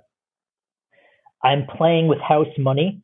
I'm 1.45 1.67
playing 1.67 2.09
with 2.09 2.19
house 2.21 2.49
money. 2.59 3.03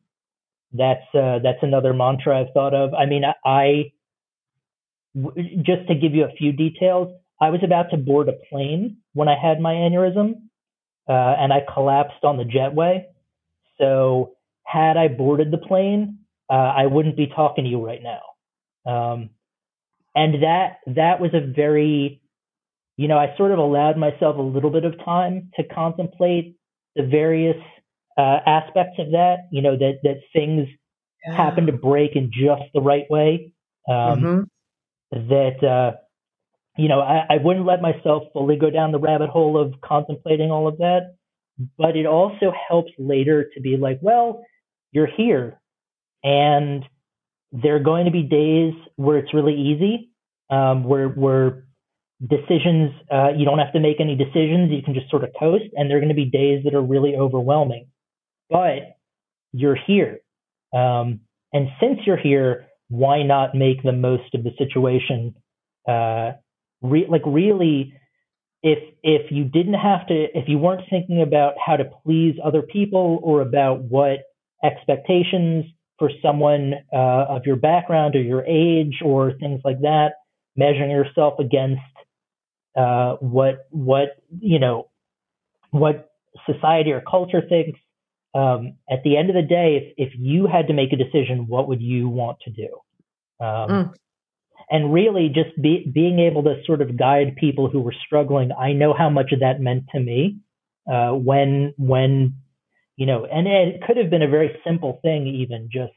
That's 0.73 1.03
uh, 1.13 1.39
that's 1.43 1.59
another 1.61 1.93
mantra 1.93 2.41
I've 2.41 2.53
thought 2.53 2.73
of. 2.73 2.93
I 2.93 3.05
mean, 3.05 3.23
I, 3.45 3.91
just 5.15 5.87
to 5.87 5.95
give 5.95 6.15
you 6.15 6.25
a 6.25 6.31
few 6.37 6.51
details, 6.51 7.15
I 7.39 7.49
was 7.49 7.61
about 7.63 7.91
to 7.91 7.97
board 7.97 8.29
a 8.29 8.33
plane 8.49 8.97
when 9.13 9.27
I 9.27 9.35
had 9.41 9.59
my 9.59 9.73
aneurysm, 9.73 10.33
uh, 11.07 11.35
and 11.39 11.53
I 11.53 11.59
collapsed 11.73 12.23
on 12.23 12.37
the 12.37 12.43
jetway. 12.43 13.05
So 13.77 14.33
had 14.63 14.97
I 14.97 15.07
boarded 15.07 15.51
the 15.51 15.57
plane, 15.57 16.19
uh, 16.49 16.53
I 16.53 16.85
wouldn't 16.87 17.17
be 17.17 17.27
talking 17.27 17.65
to 17.65 17.69
you 17.69 17.85
right 17.85 18.01
now. 18.01 18.21
Um, 18.85 19.29
and 20.15 20.43
that 20.43 20.77
that 20.87 21.19
was 21.19 21.31
a 21.33 21.41
very, 21.41 22.21
you 22.97 23.07
know, 23.07 23.17
I 23.17 23.35
sort 23.37 23.51
of 23.51 23.59
allowed 23.59 23.97
myself 23.97 24.37
a 24.37 24.41
little 24.41 24.69
bit 24.69 24.85
of 24.85 24.93
time 25.03 25.51
to 25.55 25.63
contemplate 25.63 26.57
the 26.95 27.03
various 27.03 27.57
uh, 28.17 28.39
aspects 28.45 28.99
of 28.99 29.11
that. 29.11 29.47
You 29.51 29.61
know, 29.61 29.77
that 29.77 29.99
that 30.03 30.21
things 30.33 30.67
yeah. 31.25 31.35
happen 31.35 31.65
to 31.67 31.73
break 31.73 32.15
in 32.15 32.31
just 32.31 32.63
the 32.73 32.81
right 32.81 33.09
way. 33.09 33.53
Um, 33.89 33.95
mm-hmm. 33.95 35.29
That 35.29 35.63
uh, 35.63 35.97
you 36.77 36.87
know, 36.87 37.01
I, 37.01 37.25
I 37.29 37.37
wouldn't 37.37 37.65
let 37.65 37.81
myself 37.81 38.23
fully 38.33 38.55
go 38.55 38.69
down 38.69 38.91
the 38.91 38.99
rabbit 38.99 39.29
hole 39.29 39.59
of 39.59 39.79
contemplating 39.81 40.51
all 40.51 40.67
of 40.67 40.77
that. 40.77 41.15
But 41.77 41.95
it 41.95 42.05
also 42.05 42.51
helps 42.69 42.91
later 42.97 43.49
to 43.53 43.61
be 43.61 43.77
like, 43.77 43.99
well, 44.01 44.43
you're 44.91 45.07
here. 45.07 45.59
And 46.23 46.83
there 47.51 47.75
are 47.75 47.79
going 47.79 48.05
to 48.05 48.11
be 48.11 48.23
days 48.23 48.73
where 48.95 49.17
it's 49.17 49.33
really 49.33 49.55
easy, 49.55 50.11
um, 50.49 50.85
where, 50.85 51.09
where 51.09 51.65
decisions, 52.25 52.93
uh, 53.11 53.29
you 53.35 53.45
don't 53.45 53.59
have 53.59 53.73
to 53.73 53.79
make 53.79 53.99
any 53.99 54.15
decisions. 54.15 54.71
You 54.71 54.81
can 54.81 54.93
just 54.93 55.09
sort 55.09 55.23
of 55.23 55.31
coast. 55.37 55.65
And 55.73 55.89
there 55.89 55.97
are 55.97 55.99
going 55.99 56.09
to 56.09 56.15
be 56.15 56.25
days 56.25 56.63
that 56.63 56.73
are 56.73 56.81
really 56.81 57.15
overwhelming. 57.15 57.87
But 58.51 58.97
you're 59.53 59.77
here. 59.87 60.19
Um, 60.73 61.21
and 61.53 61.69
since 61.79 62.01
you're 62.05 62.17
here, 62.17 62.67
why 62.89 63.23
not 63.23 63.55
make 63.55 63.81
the 63.83 63.93
most 63.93 64.35
of 64.35 64.43
the 64.43 64.51
situation 64.57 65.33
uh, 65.87 66.33
re- 66.81 67.07
like 67.09 67.23
really 67.25 67.93
if 68.63 68.79
if 69.01 69.31
you 69.31 69.45
didn't 69.45 69.75
have 69.75 70.05
to 70.07 70.27
if 70.37 70.47
you 70.47 70.57
weren't 70.57 70.87
thinking 70.89 71.21
about 71.21 71.53
how 71.65 71.77
to 71.77 71.85
please 72.03 72.35
other 72.43 72.61
people 72.61 73.19
or 73.23 73.41
about 73.41 73.81
what 73.83 74.19
expectations 74.63 75.65
for 75.97 76.11
someone 76.21 76.73
uh, 76.93 77.25
of 77.29 77.45
your 77.45 77.55
background 77.55 78.15
or 78.15 78.21
your 78.21 78.45
age 78.45 79.01
or 79.03 79.33
things 79.39 79.61
like 79.63 79.79
that 79.81 80.13
measuring 80.55 80.91
yourself 80.91 81.39
against 81.39 81.81
uh, 82.77 83.15
what 83.15 83.67
what 83.71 84.17
you 84.39 84.59
know 84.59 84.89
what 85.71 86.09
society 86.45 86.91
or 86.91 87.01
culture 87.01 87.41
thinks 87.47 87.79
um, 88.33 88.75
at 88.89 89.03
the 89.03 89.17
end 89.17 89.29
of 89.29 89.35
the 89.35 89.41
day, 89.41 89.93
if, 89.97 90.09
if 90.09 90.13
you 90.17 90.47
had 90.47 90.67
to 90.67 90.73
make 90.73 90.93
a 90.93 90.95
decision, 90.95 91.47
what 91.47 91.67
would 91.67 91.81
you 91.81 92.07
want 92.07 92.37
to 92.41 92.49
do? 92.49 92.69
Um, 93.39 93.69
mm. 93.69 93.93
And 94.69 94.93
really, 94.93 95.27
just 95.27 95.61
be, 95.61 95.91
being 95.93 96.19
able 96.19 96.43
to 96.43 96.61
sort 96.65 96.81
of 96.81 96.97
guide 96.97 97.35
people 97.35 97.69
who 97.69 97.81
were 97.81 97.95
struggling. 98.05 98.51
I 98.53 98.71
know 98.71 98.93
how 98.93 99.09
much 99.09 99.33
of 99.33 99.41
that 99.41 99.59
meant 99.59 99.83
to 99.93 99.99
me 99.99 100.37
uh, 100.89 101.11
when 101.11 101.73
when 101.77 102.35
you 102.95 103.05
know, 103.05 103.25
and 103.25 103.47
it 103.47 103.81
could 103.85 103.97
have 103.97 104.09
been 104.09 104.21
a 104.21 104.29
very 104.29 104.59
simple 104.63 104.99
thing, 105.01 105.27
even 105.27 105.69
just 105.71 105.93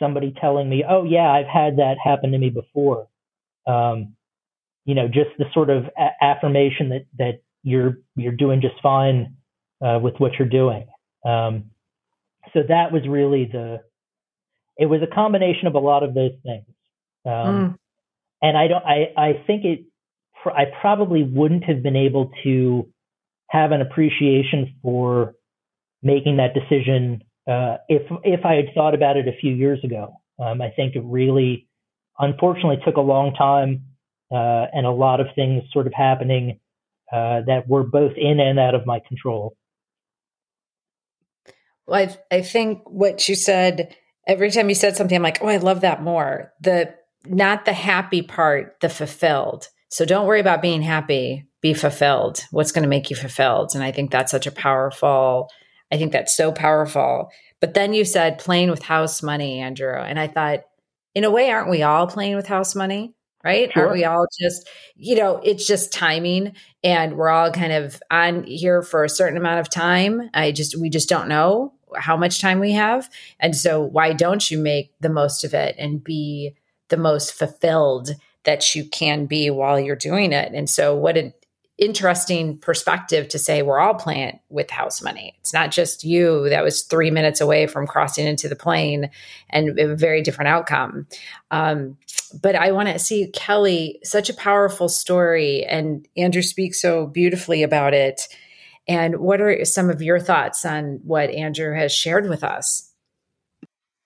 somebody 0.00 0.34
telling 0.40 0.68
me, 0.68 0.84
"Oh 0.88 1.04
yeah, 1.04 1.30
I've 1.30 1.46
had 1.46 1.76
that 1.76 1.96
happen 2.02 2.32
to 2.32 2.38
me 2.38 2.50
before." 2.50 3.06
Um, 3.66 4.16
you 4.84 4.94
know, 4.94 5.06
just 5.06 5.30
the 5.38 5.44
sort 5.52 5.70
of 5.70 5.84
a- 5.96 6.24
affirmation 6.24 6.88
that 6.88 7.06
that 7.18 7.42
you're 7.62 7.98
you're 8.16 8.32
doing 8.32 8.60
just 8.60 8.80
fine 8.82 9.36
uh, 9.84 9.98
with 10.02 10.14
what 10.18 10.32
you're 10.38 10.48
doing. 10.48 10.86
Um, 11.24 11.70
so 12.52 12.60
that 12.68 12.92
was 12.92 13.02
really 13.08 13.48
the. 13.50 13.80
It 14.76 14.86
was 14.86 15.00
a 15.02 15.14
combination 15.14 15.66
of 15.66 15.74
a 15.74 15.78
lot 15.78 16.02
of 16.02 16.14
those 16.14 16.32
things, 16.42 16.64
um, 17.26 17.32
mm. 17.32 17.78
and 18.40 18.56
I 18.56 18.68
don't. 18.68 18.84
I 18.84 19.12
I 19.16 19.44
think 19.46 19.64
it. 19.64 19.84
I 20.44 20.64
probably 20.80 21.22
wouldn't 21.22 21.64
have 21.64 21.82
been 21.82 21.96
able 21.96 22.32
to 22.42 22.88
have 23.48 23.70
an 23.70 23.80
appreciation 23.80 24.74
for 24.82 25.34
making 26.02 26.38
that 26.38 26.54
decision 26.54 27.22
uh, 27.48 27.76
if 27.88 28.02
if 28.24 28.44
I 28.44 28.54
had 28.54 28.74
thought 28.74 28.94
about 28.94 29.16
it 29.16 29.28
a 29.28 29.36
few 29.40 29.52
years 29.54 29.78
ago. 29.84 30.14
Um, 30.38 30.60
I 30.60 30.70
think 30.70 30.96
it 30.96 31.02
really, 31.04 31.68
unfortunately, 32.18 32.78
took 32.84 32.96
a 32.96 33.02
long 33.02 33.34
time 33.34 33.84
uh, 34.32 34.66
and 34.72 34.86
a 34.86 34.90
lot 34.90 35.20
of 35.20 35.26
things 35.34 35.62
sort 35.72 35.86
of 35.86 35.92
happening 35.94 36.58
uh, 37.12 37.42
that 37.46 37.68
were 37.68 37.82
both 37.82 38.12
in 38.16 38.40
and 38.40 38.58
out 38.58 38.74
of 38.74 38.86
my 38.86 39.00
control. 39.06 39.54
Well, 41.86 42.08
I, 42.30 42.36
I 42.36 42.42
think 42.42 42.82
what 42.86 43.28
you 43.28 43.34
said 43.34 43.94
every 44.26 44.50
time 44.50 44.68
you 44.68 44.74
said 44.74 44.96
something, 44.96 45.16
I'm 45.16 45.22
like, 45.22 45.42
oh, 45.42 45.48
I 45.48 45.56
love 45.56 45.80
that 45.80 46.02
more. 46.02 46.52
The 46.60 46.94
not 47.24 47.64
the 47.64 47.72
happy 47.72 48.22
part, 48.22 48.80
the 48.80 48.88
fulfilled. 48.88 49.68
So 49.88 50.04
don't 50.04 50.26
worry 50.26 50.40
about 50.40 50.62
being 50.62 50.82
happy. 50.82 51.46
Be 51.60 51.74
fulfilled. 51.74 52.44
What's 52.50 52.72
going 52.72 52.82
to 52.82 52.88
make 52.88 53.10
you 53.10 53.16
fulfilled? 53.16 53.72
And 53.74 53.84
I 53.84 53.92
think 53.92 54.10
that's 54.10 54.32
such 54.32 54.46
a 54.46 54.52
powerful 54.52 55.48
I 55.92 55.98
think 55.98 56.12
that's 56.12 56.34
so 56.34 56.50
powerful. 56.50 57.28
But 57.60 57.74
then 57.74 57.92
you 57.92 58.06
said 58.06 58.38
playing 58.38 58.70
with 58.70 58.82
house 58.82 59.22
money, 59.22 59.60
Andrew. 59.60 59.94
And 59.94 60.18
I 60.18 60.26
thought, 60.26 60.60
in 61.14 61.24
a 61.24 61.30
way, 61.30 61.50
aren't 61.50 61.70
we 61.70 61.82
all 61.82 62.06
playing 62.06 62.34
with 62.34 62.46
house 62.46 62.74
money? 62.74 63.14
Right? 63.44 63.72
Sure. 63.72 63.84
Aren't 63.84 63.94
we 63.94 64.04
all 64.04 64.26
just, 64.40 64.68
you 64.94 65.16
know, 65.16 65.40
it's 65.42 65.66
just 65.66 65.92
timing 65.92 66.54
and 66.84 67.16
we're 67.16 67.28
all 67.28 67.50
kind 67.50 67.72
of 67.72 68.00
on 68.10 68.44
here 68.44 68.82
for 68.82 69.02
a 69.02 69.08
certain 69.08 69.36
amount 69.36 69.60
of 69.60 69.68
time. 69.68 70.30
I 70.32 70.52
just, 70.52 70.78
we 70.78 70.88
just 70.90 71.08
don't 71.08 71.28
know 71.28 71.72
how 71.96 72.16
much 72.16 72.40
time 72.40 72.60
we 72.60 72.72
have. 72.72 73.10
And 73.40 73.56
so 73.56 73.82
why 73.82 74.12
don't 74.12 74.48
you 74.50 74.58
make 74.58 74.92
the 75.00 75.08
most 75.08 75.44
of 75.44 75.54
it 75.54 75.74
and 75.78 76.02
be 76.02 76.54
the 76.88 76.96
most 76.96 77.32
fulfilled 77.32 78.10
that 78.44 78.74
you 78.74 78.84
can 78.84 79.26
be 79.26 79.50
while 79.50 79.78
you're 79.78 79.96
doing 79.96 80.32
it? 80.32 80.52
And 80.54 80.70
so 80.70 80.94
what 80.94 81.14
did 81.16 81.32
interesting 81.82 82.56
perspective 82.58 83.28
to 83.28 83.40
say 83.40 83.62
we're 83.62 83.80
all 83.80 83.94
playing 83.94 84.38
with 84.50 84.70
house 84.70 85.02
money. 85.02 85.34
It's 85.40 85.52
not 85.52 85.72
just 85.72 86.04
you 86.04 86.48
that 86.48 86.62
was 86.62 86.82
three 86.82 87.10
minutes 87.10 87.40
away 87.40 87.66
from 87.66 87.88
crossing 87.88 88.24
into 88.24 88.48
the 88.48 88.54
plane 88.54 89.10
and 89.50 89.76
a 89.80 89.96
very 89.96 90.22
different 90.22 90.48
outcome. 90.48 91.08
Um, 91.50 91.98
but 92.40 92.54
I 92.54 92.70
want 92.70 92.88
to 92.88 93.00
see 93.00 93.32
Kelly, 93.32 93.98
such 94.04 94.30
a 94.30 94.34
powerful 94.34 94.88
story, 94.88 95.64
and 95.64 96.06
Andrew 96.16 96.42
speaks 96.42 96.80
so 96.80 97.06
beautifully 97.06 97.64
about 97.64 97.94
it. 97.94 98.28
And 98.86 99.16
what 99.16 99.40
are 99.40 99.64
some 99.64 99.90
of 99.90 100.00
your 100.00 100.20
thoughts 100.20 100.64
on 100.64 101.00
what 101.02 101.30
Andrew 101.30 101.74
has 101.74 101.92
shared 101.92 102.28
with 102.28 102.44
us? 102.44 102.92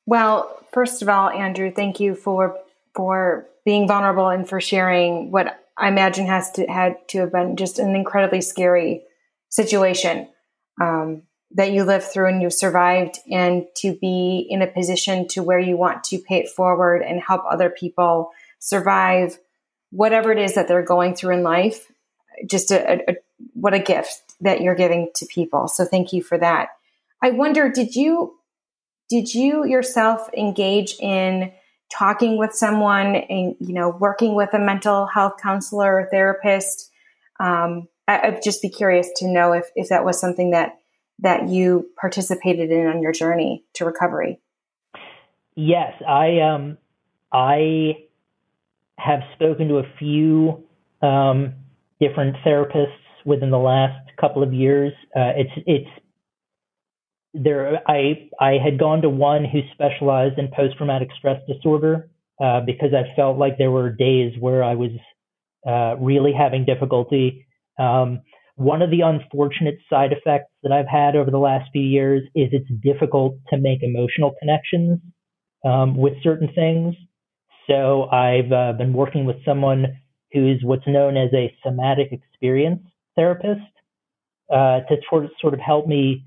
Well, 0.07 0.59
first 0.73 1.03
of 1.03 1.11
all, 1.11 1.29
Andrew, 1.29 1.71
thank 1.71 2.01
you 2.01 2.15
for 2.15 2.59
for 2.95 3.47
being 3.67 3.87
vulnerable 3.87 4.29
and 4.29 4.49
for 4.49 4.63
sharing 4.63 5.31
what 5.31 5.66
I 5.79 5.89
imagine 5.89 6.27
has 6.27 6.51
to 6.53 6.67
had 6.67 6.97
to 7.09 7.21
have 7.21 7.33
been 7.33 7.57
just 7.57 7.79
an 7.79 7.95
incredibly 7.95 8.41
scary 8.41 9.05
situation 9.49 10.29
um, 10.81 11.23
that 11.53 11.73
you 11.73 11.85
lived 11.85 12.05
through 12.05 12.29
and 12.29 12.43
you 12.43 12.51
survived, 12.51 13.19
and 13.31 13.67
to 13.77 13.97
be 14.01 14.47
in 14.49 14.63
a 14.63 14.67
position 14.67 15.29
to 15.29 15.43
where 15.43 15.59
you 15.59 15.77
want 15.77 16.05
to 16.05 16.19
pay 16.19 16.39
it 16.39 16.49
forward 16.49 17.03
and 17.03 17.21
help 17.21 17.43
other 17.49 17.71
people 17.71 18.31
survive 18.59 19.39
whatever 19.91 20.33
it 20.33 20.39
is 20.39 20.55
that 20.55 20.67
they're 20.69 20.83
going 20.83 21.15
through 21.15 21.35
in 21.35 21.43
life. 21.43 21.91
Just 22.47 22.71
a, 22.71 23.11
a, 23.11 23.17
what 23.55 23.75
a 23.75 23.79
gift 23.79 24.35
that 24.41 24.61
you're 24.61 24.75
giving 24.75 25.11
to 25.15 25.27
people. 25.27 25.69
So 25.69 25.85
thank 25.85 26.13
you 26.13 26.23
for 26.23 26.37
that. 26.39 26.71
I 27.23 27.31
wonder, 27.31 27.71
did 27.71 27.95
you 27.95 28.35
did 29.09 29.33
you 29.33 29.65
yourself 29.65 30.29
engage 30.37 30.97
in 30.99 31.53
talking 31.91 32.39
with 32.39 32.53
someone 32.53 33.17
and 33.17 33.55
you 33.61 33.75
know 33.75 33.97
working 34.01 34.35
with 34.35 34.53
a 34.55 34.59
mental 34.59 35.07
health 35.07 35.35
counselor 35.43 36.01
or 36.01 36.09
therapist. 36.11 36.91
Um, 37.39 37.89
I, 38.09 38.31
would 38.31 38.43
just 38.43 38.63
be 38.63 38.69
curious 38.69 39.11
to 39.17 39.29
know 39.29 39.53
if, 39.53 39.67
if 39.75 39.89
that 39.89 40.05
was 40.05 40.21
something 40.21 40.51
that 40.53 40.79
that 41.19 41.49
you 41.49 41.89
participated 42.01 42.71
in 42.71 42.87
on 42.87 43.03
your 43.03 43.13
journey 43.13 43.65
to 43.75 43.85
recovery. 43.85 44.41
Yes 45.55 45.95
i 46.07 46.41
um 46.41 46.77
i 47.33 47.97
have 48.99 49.21
spoken 49.35 49.69
to 49.69 49.79
a 49.79 49.85
few 49.99 50.65
um, 51.03 51.55
different 52.01 52.37
therapists 52.45 52.97
within 53.25 53.51
the 53.51 53.59
last 53.59 54.11
couple 54.19 54.43
of 54.43 54.53
years. 54.53 54.93
Uh, 55.15 55.33
it's 55.37 55.51
it's 55.67 55.91
there 57.43 57.81
I 57.87 58.29
I 58.41 58.59
had 58.63 58.79
gone 58.79 59.03
to 59.03 59.11
one 59.11 59.45
who 59.45 59.61
specialized 59.73 60.39
in 60.39 60.49
post 60.49 60.77
traumatic 60.77 61.09
stress 61.19 61.41
disorder 61.47 62.09
uh, 62.43 62.61
because 62.61 62.91
I 62.95 63.15
felt 63.15 63.39
like 63.39 63.59
there 63.59 63.71
were 63.71 63.91
days 63.91 64.35
where 64.39 64.63
I 64.63 64.75
was 64.75 64.91
uh, 65.67 65.97
really 65.99 66.33
having 66.33 66.65
difficulty. 66.65 67.47
Um, 67.79 68.21
one 68.57 68.81
of 68.81 68.91
the 68.91 69.03
unfortunate 69.03 69.79
side 69.91 70.13
effects 70.13 70.51
that 70.63 70.73
I've 70.73 70.89
had 70.89 71.15
over 71.15 71.31
the 71.31 71.39
last 71.39 71.71
few 71.73 71.83
years 71.83 72.23
is 72.35 72.49
it's 72.53 72.71
difficult 72.83 73.37
to 73.51 73.59
make 73.59 73.83
emotional 73.83 74.35
connections 74.39 74.99
um, 75.65 75.97
with 75.97 76.15
certain 76.23 76.49
things. 76.55 76.95
So 77.69 78.05
I've 78.05 78.53
uh, 78.53 78.73
been 78.73 78.93
working 78.93 79.27
with 79.27 79.37
someone 79.45 79.99
who's 80.33 80.61
what's 80.63 80.87
known 80.87 81.17
as 81.17 81.31
a 81.35 81.55
somatic 81.63 82.13
experience 82.13 82.81
therapist 83.15 83.61
uh, 84.51 84.81
to 84.81 84.97
sort 85.41 85.55
of 85.55 85.61
help 85.61 85.87
me 85.87 86.25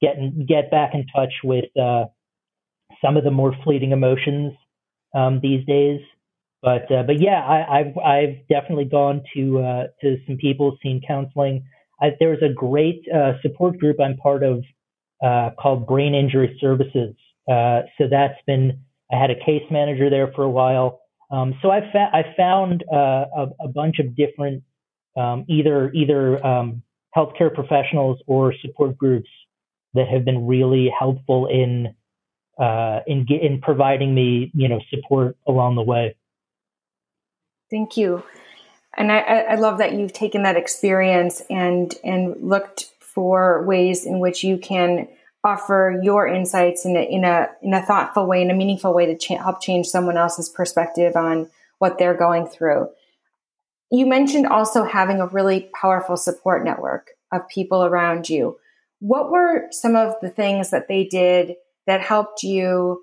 get 0.00 0.16
get 0.46 0.70
back 0.70 0.94
in 0.94 1.06
touch 1.14 1.32
with 1.44 1.64
uh, 1.76 2.06
some 3.04 3.16
of 3.16 3.24
the 3.24 3.30
more 3.30 3.54
fleeting 3.64 3.92
emotions 3.92 4.52
um, 5.14 5.40
these 5.42 5.64
days. 5.66 6.00
But 6.62 6.90
uh, 6.90 7.04
but 7.04 7.20
yeah, 7.20 7.40
I, 7.46 7.78
have 7.78 7.98
I've 7.98 8.48
definitely 8.48 8.86
gone 8.86 9.22
to 9.34 9.58
uh, 9.60 9.86
to 10.02 10.16
some 10.26 10.36
people, 10.36 10.76
seen 10.82 11.00
counseling. 11.06 11.64
I, 12.00 12.10
there's 12.18 12.42
a 12.42 12.52
great 12.52 13.02
uh, 13.14 13.40
support 13.42 13.78
group 13.78 14.00
I'm 14.00 14.16
part 14.16 14.42
of 14.42 14.64
uh, 15.22 15.50
called 15.58 15.86
Brain 15.86 16.14
Injury 16.14 16.56
Services. 16.60 17.14
Uh, 17.48 17.82
so 17.96 18.08
that's 18.10 18.38
been 18.46 18.80
I 19.12 19.20
had 19.20 19.30
a 19.30 19.36
case 19.36 19.62
manager 19.70 20.10
there 20.10 20.32
for 20.34 20.42
a 20.42 20.50
while. 20.50 21.00
Um, 21.30 21.54
so 21.60 21.70
I, 21.70 21.80
fa- 21.92 22.10
I 22.12 22.34
found 22.36 22.84
a, 22.90 23.48
a, 23.60 23.68
bunch 23.68 23.98
of 23.98 24.16
different 24.16 24.62
um, 25.16 25.44
either 25.48 25.90
either 25.92 26.44
um, 26.44 26.82
healthcare 27.16 27.52
professionals 27.52 28.18
or 28.26 28.54
support 28.62 28.96
groups 28.96 29.28
that 29.94 30.08
have 30.08 30.24
been 30.24 30.46
really 30.46 30.92
helpful 30.96 31.46
in 31.46 31.94
uh, 32.58 33.00
in 33.06 33.26
in 33.28 33.60
providing 33.60 34.14
me 34.14 34.50
you 34.54 34.68
know 34.68 34.80
support 34.90 35.36
along 35.46 35.76
the 35.76 35.82
way. 35.82 36.16
Thank 37.70 37.96
you, 37.96 38.22
and 38.96 39.12
I, 39.12 39.18
I 39.18 39.54
love 39.56 39.78
that 39.78 39.92
you've 39.92 40.12
taken 40.12 40.42
that 40.42 40.56
experience 40.56 41.42
and 41.50 41.94
and 42.02 42.36
looked 42.40 42.86
for 43.00 43.64
ways 43.64 44.06
in 44.06 44.20
which 44.20 44.44
you 44.44 44.58
can 44.58 45.08
offer 45.44 46.00
your 46.02 46.26
insights 46.26 46.84
in 46.84 46.96
a 46.96 47.00
in 47.00 47.24
a 47.24 47.48
in 47.62 47.74
a 47.74 47.84
thoughtful 47.84 48.26
way, 48.26 48.42
in 48.42 48.50
a 48.50 48.54
meaningful 48.54 48.92
way 48.92 49.06
to 49.06 49.16
cha- 49.16 49.42
help 49.42 49.60
change 49.60 49.86
someone 49.86 50.16
else's 50.16 50.48
perspective 50.48 51.16
on 51.16 51.48
what 51.78 51.98
they're 51.98 52.16
going 52.16 52.46
through. 52.46 52.88
You 53.90 54.06
mentioned 54.06 54.46
also 54.46 54.84
having 54.84 55.20
a 55.20 55.26
really 55.26 55.70
powerful 55.74 56.16
support 56.16 56.64
network 56.64 57.10
of 57.32 57.48
people 57.48 57.84
around 57.84 58.28
you. 58.28 58.58
What 59.00 59.30
were 59.30 59.68
some 59.70 59.96
of 59.96 60.14
the 60.20 60.30
things 60.30 60.70
that 60.70 60.88
they 60.88 61.04
did 61.04 61.54
that 61.86 62.00
helped 62.00 62.42
you 62.42 63.02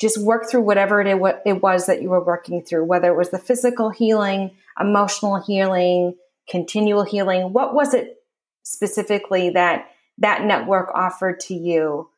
just 0.00 0.22
work 0.22 0.48
through 0.48 0.62
whatever 0.62 1.00
it, 1.00 1.40
it 1.44 1.62
was 1.62 1.86
that 1.86 2.02
you 2.02 2.10
were 2.10 2.24
working 2.24 2.62
through, 2.62 2.84
whether 2.84 3.12
it 3.12 3.16
was 3.16 3.30
the 3.30 3.38
physical 3.38 3.90
healing, 3.90 4.52
emotional 4.78 5.42
healing, 5.42 6.14
continual 6.48 7.04
healing? 7.04 7.52
What 7.52 7.74
was 7.74 7.94
it 7.94 8.16
specifically 8.62 9.50
that 9.50 9.86
that 10.18 10.44
network 10.44 10.90
offered 10.94 11.40
to 11.40 11.54
you? 11.54 12.08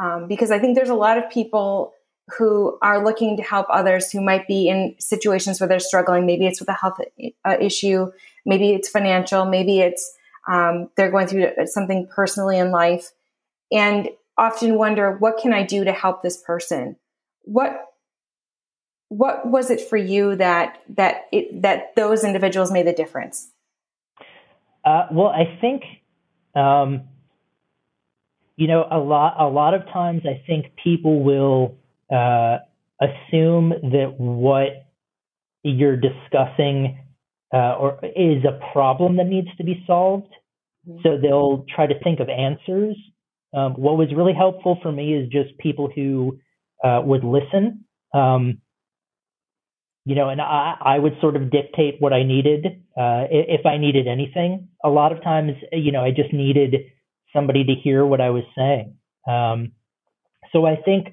Um, 0.00 0.28
because 0.28 0.50
I 0.50 0.58
think 0.58 0.76
there's 0.76 0.88
a 0.88 0.94
lot 0.94 1.18
of 1.18 1.30
people 1.30 1.92
who 2.36 2.78
are 2.82 3.02
looking 3.02 3.36
to 3.36 3.42
help 3.42 3.66
others 3.70 4.10
who 4.10 4.20
might 4.20 4.46
be 4.46 4.68
in 4.68 4.94
situations 4.98 5.60
where 5.60 5.68
they're 5.68 5.80
struggling. 5.80 6.26
Maybe 6.26 6.46
it's 6.46 6.60
with 6.60 6.68
a 6.68 6.74
health 6.74 6.98
uh, 7.44 7.56
issue, 7.60 8.10
maybe 8.44 8.72
it's 8.72 8.88
financial, 8.88 9.44
maybe 9.44 9.80
it's 9.80 10.12
um, 10.48 10.88
they're 10.96 11.10
going 11.10 11.26
through 11.26 11.52
something 11.66 12.08
personally 12.14 12.58
in 12.58 12.70
life. 12.70 13.12
and 13.70 14.08
often 14.38 14.76
wonder, 14.76 15.16
what 15.18 15.36
can 15.36 15.52
I 15.52 15.64
do 15.64 15.84
to 15.84 15.92
help 15.92 16.22
this 16.22 16.36
person? 16.36 16.96
What 17.42 17.84
what 19.08 19.46
was 19.46 19.70
it 19.70 19.80
for 19.80 19.96
you 19.96 20.36
that 20.36 20.82
that 20.96 21.22
it, 21.32 21.62
that 21.62 21.96
those 21.96 22.24
individuals 22.24 22.70
made 22.70 22.86
the 22.86 22.92
difference? 22.92 23.50
Uh, 24.84 25.06
well, 25.10 25.28
I 25.28 25.58
think 25.60 25.82
um, 26.54 27.08
you 28.56 28.68
know 28.68 28.86
a 28.90 28.98
lot 28.98 29.34
a 29.38 29.48
lot 29.48 29.74
of 29.74 29.84
times 29.86 30.22
I 30.24 30.42
think 30.46 30.66
people 30.82 31.22
will 31.22 31.76
uh, 32.12 32.58
assume 33.00 33.70
that 33.70 34.14
what 34.18 34.86
you're 35.62 35.96
discussing 35.96 36.98
uh, 37.52 37.74
or 37.74 37.98
is 38.04 38.44
a 38.44 38.60
problem 38.72 39.16
that 39.16 39.26
needs 39.26 39.48
to 39.56 39.64
be 39.64 39.82
solved. 39.86 40.32
Mm-hmm. 40.88 41.00
So 41.02 41.18
they'll 41.20 41.64
try 41.74 41.86
to 41.86 41.98
think 42.02 42.20
of 42.20 42.28
answers. 42.28 42.96
Um, 43.54 43.72
what 43.74 43.96
was 43.96 44.08
really 44.14 44.34
helpful 44.34 44.78
for 44.82 44.92
me 44.92 45.14
is 45.14 45.28
just 45.30 45.58
people 45.58 45.90
who 45.94 46.38
uh, 46.84 47.00
would 47.04 47.24
listen. 47.24 47.84
Um, 48.14 48.58
you 50.04 50.14
know, 50.14 50.30
and 50.30 50.40
I, 50.40 50.76
I 50.80 50.98
would 50.98 51.14
sort 51.20 51.36
of 51.36 51.50
dictate 51.50 51.96
what 51.98 52.14
I 52.14 52.22
needed 52.22 52.64
uh, 52.96 53.28
if 53.30 53.66
I 53.66 53.76
needed 53.76 54.06
anything. 54.08 54.68
A 54.82 54.88
lot 54.88 55.12
of 55.12 55.22
times, 55.22 55.52
you 55.72 55.92
know, 55.92 56.02
I 56.02 56.10
just 56.10 56.32
needed 56.32 56.76
somebody 57.34 57.64
to 57.64 57.74
hear 57.74 58.06
what 58.06 58.20
I 58.20 58.30
was 58.30 58.44
saying. 58.56 58.94
Um, 59.28 59.72
so 60.52 60.64
I 60.64 60.76
think 60.76 61.08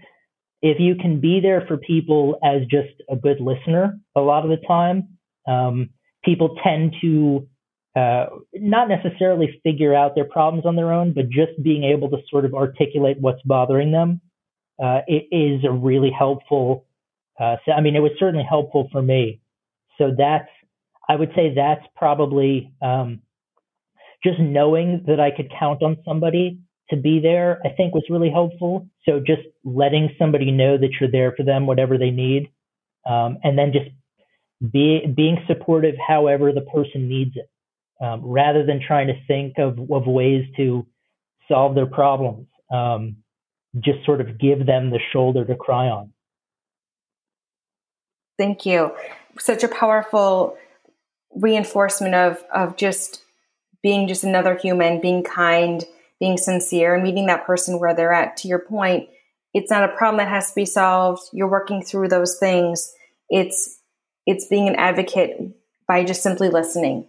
if 0.62 0.80
you 0.80 0.96
can 0.96 1.20
be 1.20 1.42
there 1.42 1.66
for 1.68 1.76
people 1.78 2.40
as 2.44 2.62
just 2.70 2.94
a 3.10 3.18
good 3.18 3.42
listener, 3.42 4.00
a 4.16 4.22
lot 4.22 4.46
of 4.46 4.50
the 4.50 4.66
time, 4.66 5.18
um, 5.46 5.90
people 6.24 6.58
tend 6.64 6.96
to 7.02 7.48
uh, 7.96 8.26
not 8.54 8.90
necessarily 8.90 9.60
figure 9.64 9.96
out 9.96 10.16
their 10.16 10.26
problems 10.26 10.66
on 10.66 10.76
their 10.76 10.92
own, 10.92 11.14
but 11.14 11.30
just 11.30 11.52
being 11.64 11.84
able 11.84 12.10
to 12.10 12.18
sort 12.30 12.46
of 12.46 12.54
articulate 12.54 13.18
what's 13.20 13.42
bothering 13.44 13.92
them 13.92 14.22
uh, 14.82 15.02
it 15.08 15.28
is 15.32 15.64
a 15.64 15.72
really 15.72 16.12
helpful. 16.12 16.86
Uh, 17.40 17.58
so, 17.66 17.72
I 17.72 17.82
mean, 17.82 17.96
it 17.96 18.00
was 18.00 18.12
certainly 18.20 18.46
helpful 18.48 18.90
for 18.92 19.02
me. 19.02 19.42
So 19.98 20.14
that's, 20.18 20.50
I 21.08 21.16
would 21.16 21.32
say 21.36 21.54
that's 21.56 21.86
probably 21.96 22.74
um, 22.82 23.22
just 24.24 24.40
knowing 24.40 25.04
that 25.08 25.20
I 25.20 25.32
could 25.32 25.52
count 25.58 25.82
on 25.84 25.98
somebody 26.06 26.60
to 26.90 26.98
be 26.98 27.20
there, 27.20 27.60
I 27.66 27.70
think 27.70 27.94
was 27.94 28.04
really 28.10 28.30
helpful. 28.30 28.88
So 29.08 29.20
just 29.20 29.42
letting 29.64 30.10
somebody 30.20 30.52
know 30.52 30.78
that 30.78 30.92
you're 31.00 31.12
there 31.12 31.34
for 31.36 31.44
them, 31.44 31.68
whatever 31.68 31.98
they 31.98 32.12
need, 32.12 32.50
um, 33.06 33.38
and 33.44 33.58
then 33.58 33.72
just 33.72 33.90
be, 34.72 35.06
being 35.16 35.38
supportive 35.48 35.96
however 36.06 36.52
the 36.52 36.62
person 36.62 37.08
needs 37.08 37.32
it, 37.36 37.50
um, 38.02 38.22
rather 38.24 38.66
than 38.66 38.82
trying 38.86 39.08
to 39.08 39.14
think 39.28 39.58
of, 39.58 39.80
of 39.92 40.06
ways 40.06 40.46
to 40.58 40.86
solve 41.48 41.76
their 41.76 41.86
problems. 41.86 42.48
Um, 42.72 43.18
just 43.80 44.06
sort 44.06 44.22
of 44.22 44.40
give 44.40 44.66
them 44.66 44.90
the 44.90 45.00
shoulder 45.12 45.44
to 45.46 45.56
cry 45.56 45.88
on. 45.88 46.12
Thank 48.38 48.66
you. 48.66 48.92
Such 49.38 49.64
a 49.64 49.68
powerful 49.68 50.58
reinforcement 51.34 52.16
of 52.16 52.42
of 52.54 52.78
just 52.78 53.22
being 53.84 54.08
just 54.08 54.24
another 54.24 54.56
human, 54.58 55.00
being 55.02 55.24
kind, 55.24 55.84
being 56.20 56.38
sincere, 56.38 56.96
and 56.96 57.04
meeting 57.04 57.28
that 57.28 57.46
person 57.46 57.80
where 57.80 57.94
they're 57.94 58.14
at. 58.14 58.38
To 58.38 58.48
your 58.48 58.60
point, 58.60 59.10
it's 59.54 59.70
not 59.70 59.84
a 59.84 59.96
problem 59.96 60.18
that 60.18 60.30
has 60.30 60.50
to 60.50 60.56
be 60.56 60.66
solved. 60.66 61.22
You're 61.34 61.50
working 61.50 61.82
through 61.84 62.10
those 62.10 62.38
things. 62.38 62.92
It's 63.30 63.80
it's 64.26 64.48
being 64.48 64.68
an 64.68 64.76
advocate 64.76 65.38
by 65.88 66.04
just 66.04 66.24
simply 66.24 66.50
listening. 66.50 67.08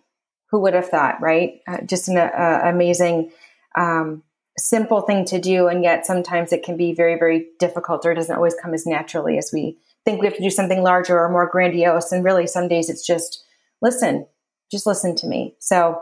Who 0.50 0.60
would 0.60 0.74
have 0.74 0.88
thought, 0.88 1.20
right? 1.20 1.60
Uh, 1.66 1.82
just 1.84 2.08
an 2.08 2.18
uh, 2.18 2.60
amazing, 2.64 3.32
um, 3.76 4.22
simple 4.56 5.00
thing 5.02 5.24
to 5.26 5.40
do, 5.40 5.66
and 5.66 5.82
yet 5.82 6.06
sometimes 6.06 6.52
it 6.52 6.62
can 6.62 6.76
be 6.76 6.94
very, 6.94 7.18
very 7.18 7.46
difficult, 7.58 8.06
or 8.06 8.12
it 8.12 8.16
doesn't 8.16 8.36
always 8.36 8.54
come 8.54 8.72
as 8.72 8.86
naturally 8.86 9.38
as 9.38 9.50
we 9.52 9.78
think. 10.04 10.20
We 10.20 10.26
have 10.26 10.36
to 10.36 10.42
do 10.42 10.50
something 10.50 10.82
larger 10.82 11.18
or 11.18 11.30
more 11.30 11.48
grandiose, 11.50 12.12
and 12.12 12.24
really, 12.24 12.46
some 12.46 12.68
days 12.68 12.88
it's 12.88 13.06
just 13.06 13.44
listen, 13.82 14.26
just 14.70 14.86
listen 14.86 15.16
to 15.16 15.26
me. 15.26 15.56
So, 15.58 16.00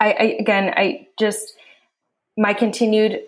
I, 0.00 0.12
I 0.12 0.36
again, 0.40 0.72
I 0.76 1.08
just 1.18 1.54
my 2.36 2.52
continued 2.52 3.20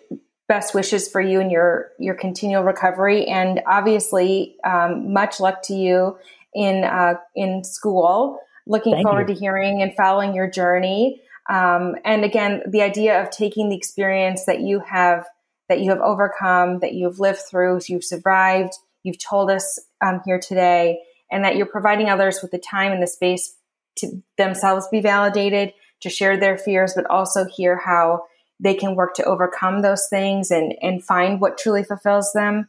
best 0.49 0.75
wishes 0.75 1.09
for 1.09 1.21
you 1.21 1.41
and 1.41 1.51
your 1.51 1.91
your 1.99 2.15
continual 2.15 2.65
recovery 2.65 3.27
and 3.27 3.61
obviously 3.67 4.57
um, 4.65 5.13
much 5.13 5.41
luck 5.41 5.63
to 5.63 5.75
you 5.75 6.19
in 6.55 6.85
uh, 6.85 7.15
in 7.37 7.63
school 7.63 8.41
looking 8.69 8.95
Thank 8.95 9.07
forward 9.07 9.29
you. 9.29 9.35
to 9.35 9.41
hearing 9.41 9.83
and 9.83 9.95
following 9.97 10.35
your 10.35 10.49
journey 10.49 11.21
um, 11.51 11.97
and 12.05 12.25
again 12.25 12.63
the 12.69 12.83
idea 12.83 13.23
of 13.23 13.31
taking 13.31 13.69
the 13.69 13.77
experience 13.77 14.45
that 14.47 14.61
you 14.61 14.81
have 14.81 15.27
that 15.69 15.81
you 15.81 15.91
have 15.91 16.01
overcome 16.01 16.79
that 16.81 16.95
you've 16.95 17.19
lived 17.19 17.41
through 17.51 17.81
you've 17.89 18.05
survived 18.05 18.73
you've 19.03 19.19
told 19.19 19.51
us 19.51 19.81
um, 20.05 20.21
here 20.25 20.39
today 20.39 21.01
and 21.31 21.45
that 21.45 21.57
you're 21.57 21.67
providing 21.67 22.09
others 22.09 22.41
with 22.43 22.51
the 22.51 22.59
time 22.59 22.93
and 22.93 23.03
the 23.03 23.07
space 23.07 23.57
to 23.97 24.23
themselves 24.37 24.87
be 24.91 25.01
validated 25.01 25.73
to 26.01 26.09
share 26.09 26.37
their 26.37 26.57
fears 26.57 26.93
but 26.95 27.07
also 27.07 27.45
hear 27.45 27.77
how 27.77 28.23
they 28.61 28.75
can 28.75 28.95
work 28.95 29.15
to 29.15 29.25
overcome 29.25 29.83
those 29.83 30.07
things 30.09 30.51
and, 30.51 30.75
and 30.83 31.05
find 31.05 31.41
what 31.41 31.59
truly 31.59 31.85
fulfills 31.85 32.33
them. 32.33 32.69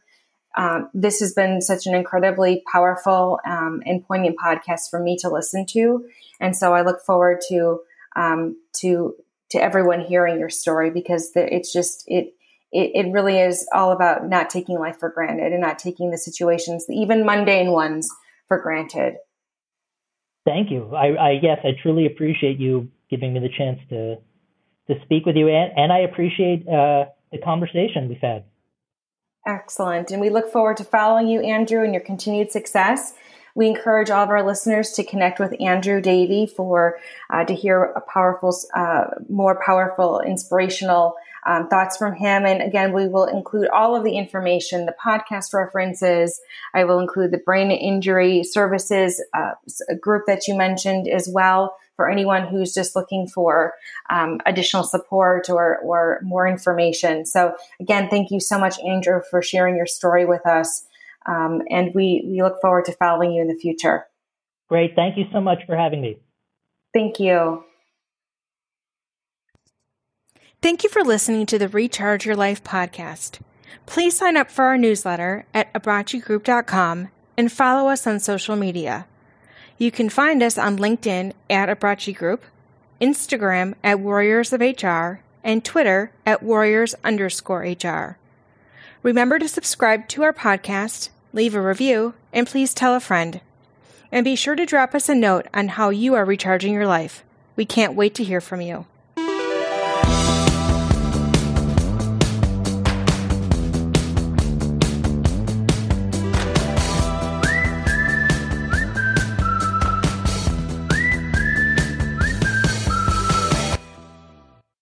Um, 0.56 0.90
this 0.92 1.20
has 1.20 1.32
been 1.32 1.60
such 1.60 1.86
an 1.86 1.94
incredibly 1.94 2.62
powerful 2.70 3.38
um, 3.46 3.82
and 3.86 4.04
poignant 4.04 4.36
podcast 4.38 4.90
for 4.90 4.98
me 5.00 5.16
to 5.18 5.28
listen 5.28 5.64
to, 5.70 6.04
and 6.40 6.56
so 6.56 6.74
I 6.74 6.82
look 6.82 7.00
forward 7.02 7.40
to 7.48 7.80
um, 8.16 8.56
to 8.80 9.14
to 9.50 9.62
everyone 9.62 10.00
hearing 10.00 10.38
your 10.38 10.48
story 10.48 10.90
because 10.90 11.32
the, 11.32 11.54
it's 11.54 11.72
just 11.72 12.04
it, 12.06 12.34
it 12.72 13.06
it 13.06 13.12
really 13.12 13.38
is 13.38 13.68
all 13.72 13.92
about 13.92 14.28
not 14.28 14.50
taking 14.50 14.78
life 14.78 14.98
for 14.98 15.08
granted 15.08 15.52
and 15.52 15.60
not 15.60 15.78
taking 15.78 16.10
the 16.10 16.18
situations, 16.18 16.84
even 16.88 17.24
mundane 17.24 17.70
ones, 17.70 18.10
for 18.48 18.58
granted. 18.58 19.14
Thank 20.44 20.70
you. 20.70 20.94
I, 20.94 21.06
I 21.08 21.30
yes, 21.42 21.58
I 21.62 21.70
truly 21.80 22.06
appreciate 22.06 22.58
you 22.58 22.88
giving 23.08 23.34
me 23.34 23.40
the 23.40 23.50
chance 23.56 23.78
to 23.90 24.16
to 24.88 25.00
speak 25.04 25.26
with 25.26 25.36
you, 25.36 25.48
and, 25.48 25.72
and 25.76 25.92
I 25.92 26.00
appreciate 26.00 26.66
uh, 26.66 27.06
the 27.30 27.38
conversation 27.38 28.08
we've 28.08 28.18
had. 28.20 28.44
Excellent. 29.46 30.10
And 30.10 30.20
we 30.20 30.30
look 30.30 30.52
forward 30.52 30.76
to 30.78 30.84
following 30.84 31.28
you, 31.28 31.40
Andrew, 31.40 31.82
and 31.82 31.94
your 31.94 32.02
continued 32.02 32.52
success. 32.52 33.14
We 33.54 33.66
encourage 33.66 34.10
all 34.10 34.22
of 34.22 34.30
our 34.30 34.46
listeners 34.46 34.92
to 34.92 35.04
connect 35.04 35.40
with 35.40 35.60
Andrew 35.60 36.00
Davie 36.00 36.46
for 36.46 36.98
uh, 37.30 37.44
to 37.44 37.54
hear 37.54 37.84
a 37.84 38.00
powerful, 38.00 38.56
uh, 38.74 39.06
more 39.28 39.60
powerful, 39.64 40.20
inspirational 40.20 41.16
um, 41.46 41.68
thoughts 41.68 41.96
from 41.96 42.14
him. 42.14 42.44
And 42.44 42.62
again, 42.62 42.92
we 42.92 43.08
will 43.08 43.24
include 43.24 43.68
all 43.68 43.96
of 43.96 44.04
the 44.04 44.16
information, 44.16 44.86
the 44.86 44.94
podcast 45.02 45.54
references. 45.54 46.40
I 46.74 46.84
will 46.84 47.00
include 47.00 47.32
the 47.32 47.38
brain 47.38 47.70
injury 47.70 48.44
services 48.44 49.22
uh, 49.32 49.52
group 50.00 50.26
that 50.26 50.46
you 50.46 50.54
mentioned 50.56 51.08
as 51.08 51.28
well 51.32 51.76
for 52.00 52.08
anyone 52.08 52.46
who's 52.46 52.72
just 52.72 52.96
looking 52.96 53.26
for 53.26 53.74
um, 54.08 54.40
additional 54.46 54.84
support 54.84 55.50
or, 55.50 55.76
or 55.80 56.18
more 56.22 56.48
information. 56.48 57.26
So, 57.26 57.54
again, 57.78 58.08
thank 58.08 58.30
you 58.30 58.40
so 58.40 58.58
much, 58.58 58.80
Andrew, 58.80 59.20
for 59.30 59.42
sharing 59.42 59.76
your 59.76 59.84
story 59.84 60.24
with 60.24 60.46
us. 60.46 60.86
Um, 61.26 61.60
and 61.68 61.94
we, 61.94 62.24
we 62.26 62.40
look 62.40 62.58
forward 62.62 62.86
to 62.86 62.92
following 62.92 63.32
you 63.32 63.42
in 63.42 63.48
the 63.48 63.54
future. 63.54 64.06
Great. 64.66 64.94
Thank 64.96 65.18
you 65.18 65.26
so 65.30 65.42
much 65.42 65.58
for 65.66 65.76
having 65.76 66.00
me. 66.00 66.16
Thank 66.94 67.20
you. 67.20 67.64
Thank 70.62 70.82
you 70.82 70.88
for 70.88 71.02
listening 71.02 71.44
to 71.44 71.58
the 71.58 71.68
Recharge 71.68 72.24
Your 72.24 72.34
Life 72.34 72.64
podcast. 72.64 73.40
Please 73.84 74.16
sign 74.16 74.38
up 74.38 74.50
for 74.50 74.64
our 74.64 74.78
newsletter 74.78 75.44
at 75.52 75.70
abbraccigroup.com 75.74 77.08
and 77.36 77.52
follow 77.52 77.90
us 77.90 78.06
on 78.06 78.20
social 78.20 78.56
media. 78.56 79.06
You 79.80 79.90
can 79.90 80.10
find 80.10 80.42
us 80.42 80.58
on 80.58 80.76
LinkedIn 80.76 81.32
at 81.48 81.70
Abbracci 81.70 82.14
Group, 82.14 82.44
Instagram 83.00 83.72
at 83.82 83.98
Warriors 83.98 84.52
of 84.52 84.60
HR, 84.60 85.22
and 85.42 85.64
Twitter 85.64 86.12
at 86.26 86.42
Warriors 86.42 86.94
underscore 87.02 87.60
HR. 87.62 88.18
Remember 89.02 89.38
to 89.38 89.48
subscribe 89.48 90.06
to 90.08 90.22
our 90.22 90.34
podcast, 90.34 91.08
leave 91.32 91.54
a 91.54 91.62
review, 91.62 92.12
and 92.30 92.46
please 92.46 92.74
tell 92.74 92.94
a 92.94 93.00
friend. 93.00 93.40
And 94.12 94.22
be 94.22 94.36
sure 94.36 94.54
to 94.54 94.66
drop 94.66 94.94
us 94.94 95.08
a 95.08 95.14
note 95.14 95.46
on 95.54 95.68
how 95.68 95.88
you 95.88 96.12
are 96.12 96.26
recharging 96.26 96.74
your 96.74 96.86
life. 96.86 97.24
We 97.56 97.64
can't 97.64 97.94
wait 97.94 98.14
to 98.16 98.24
hear 98.24 98.42
from 98.42 98.60
you. 98.60 98.84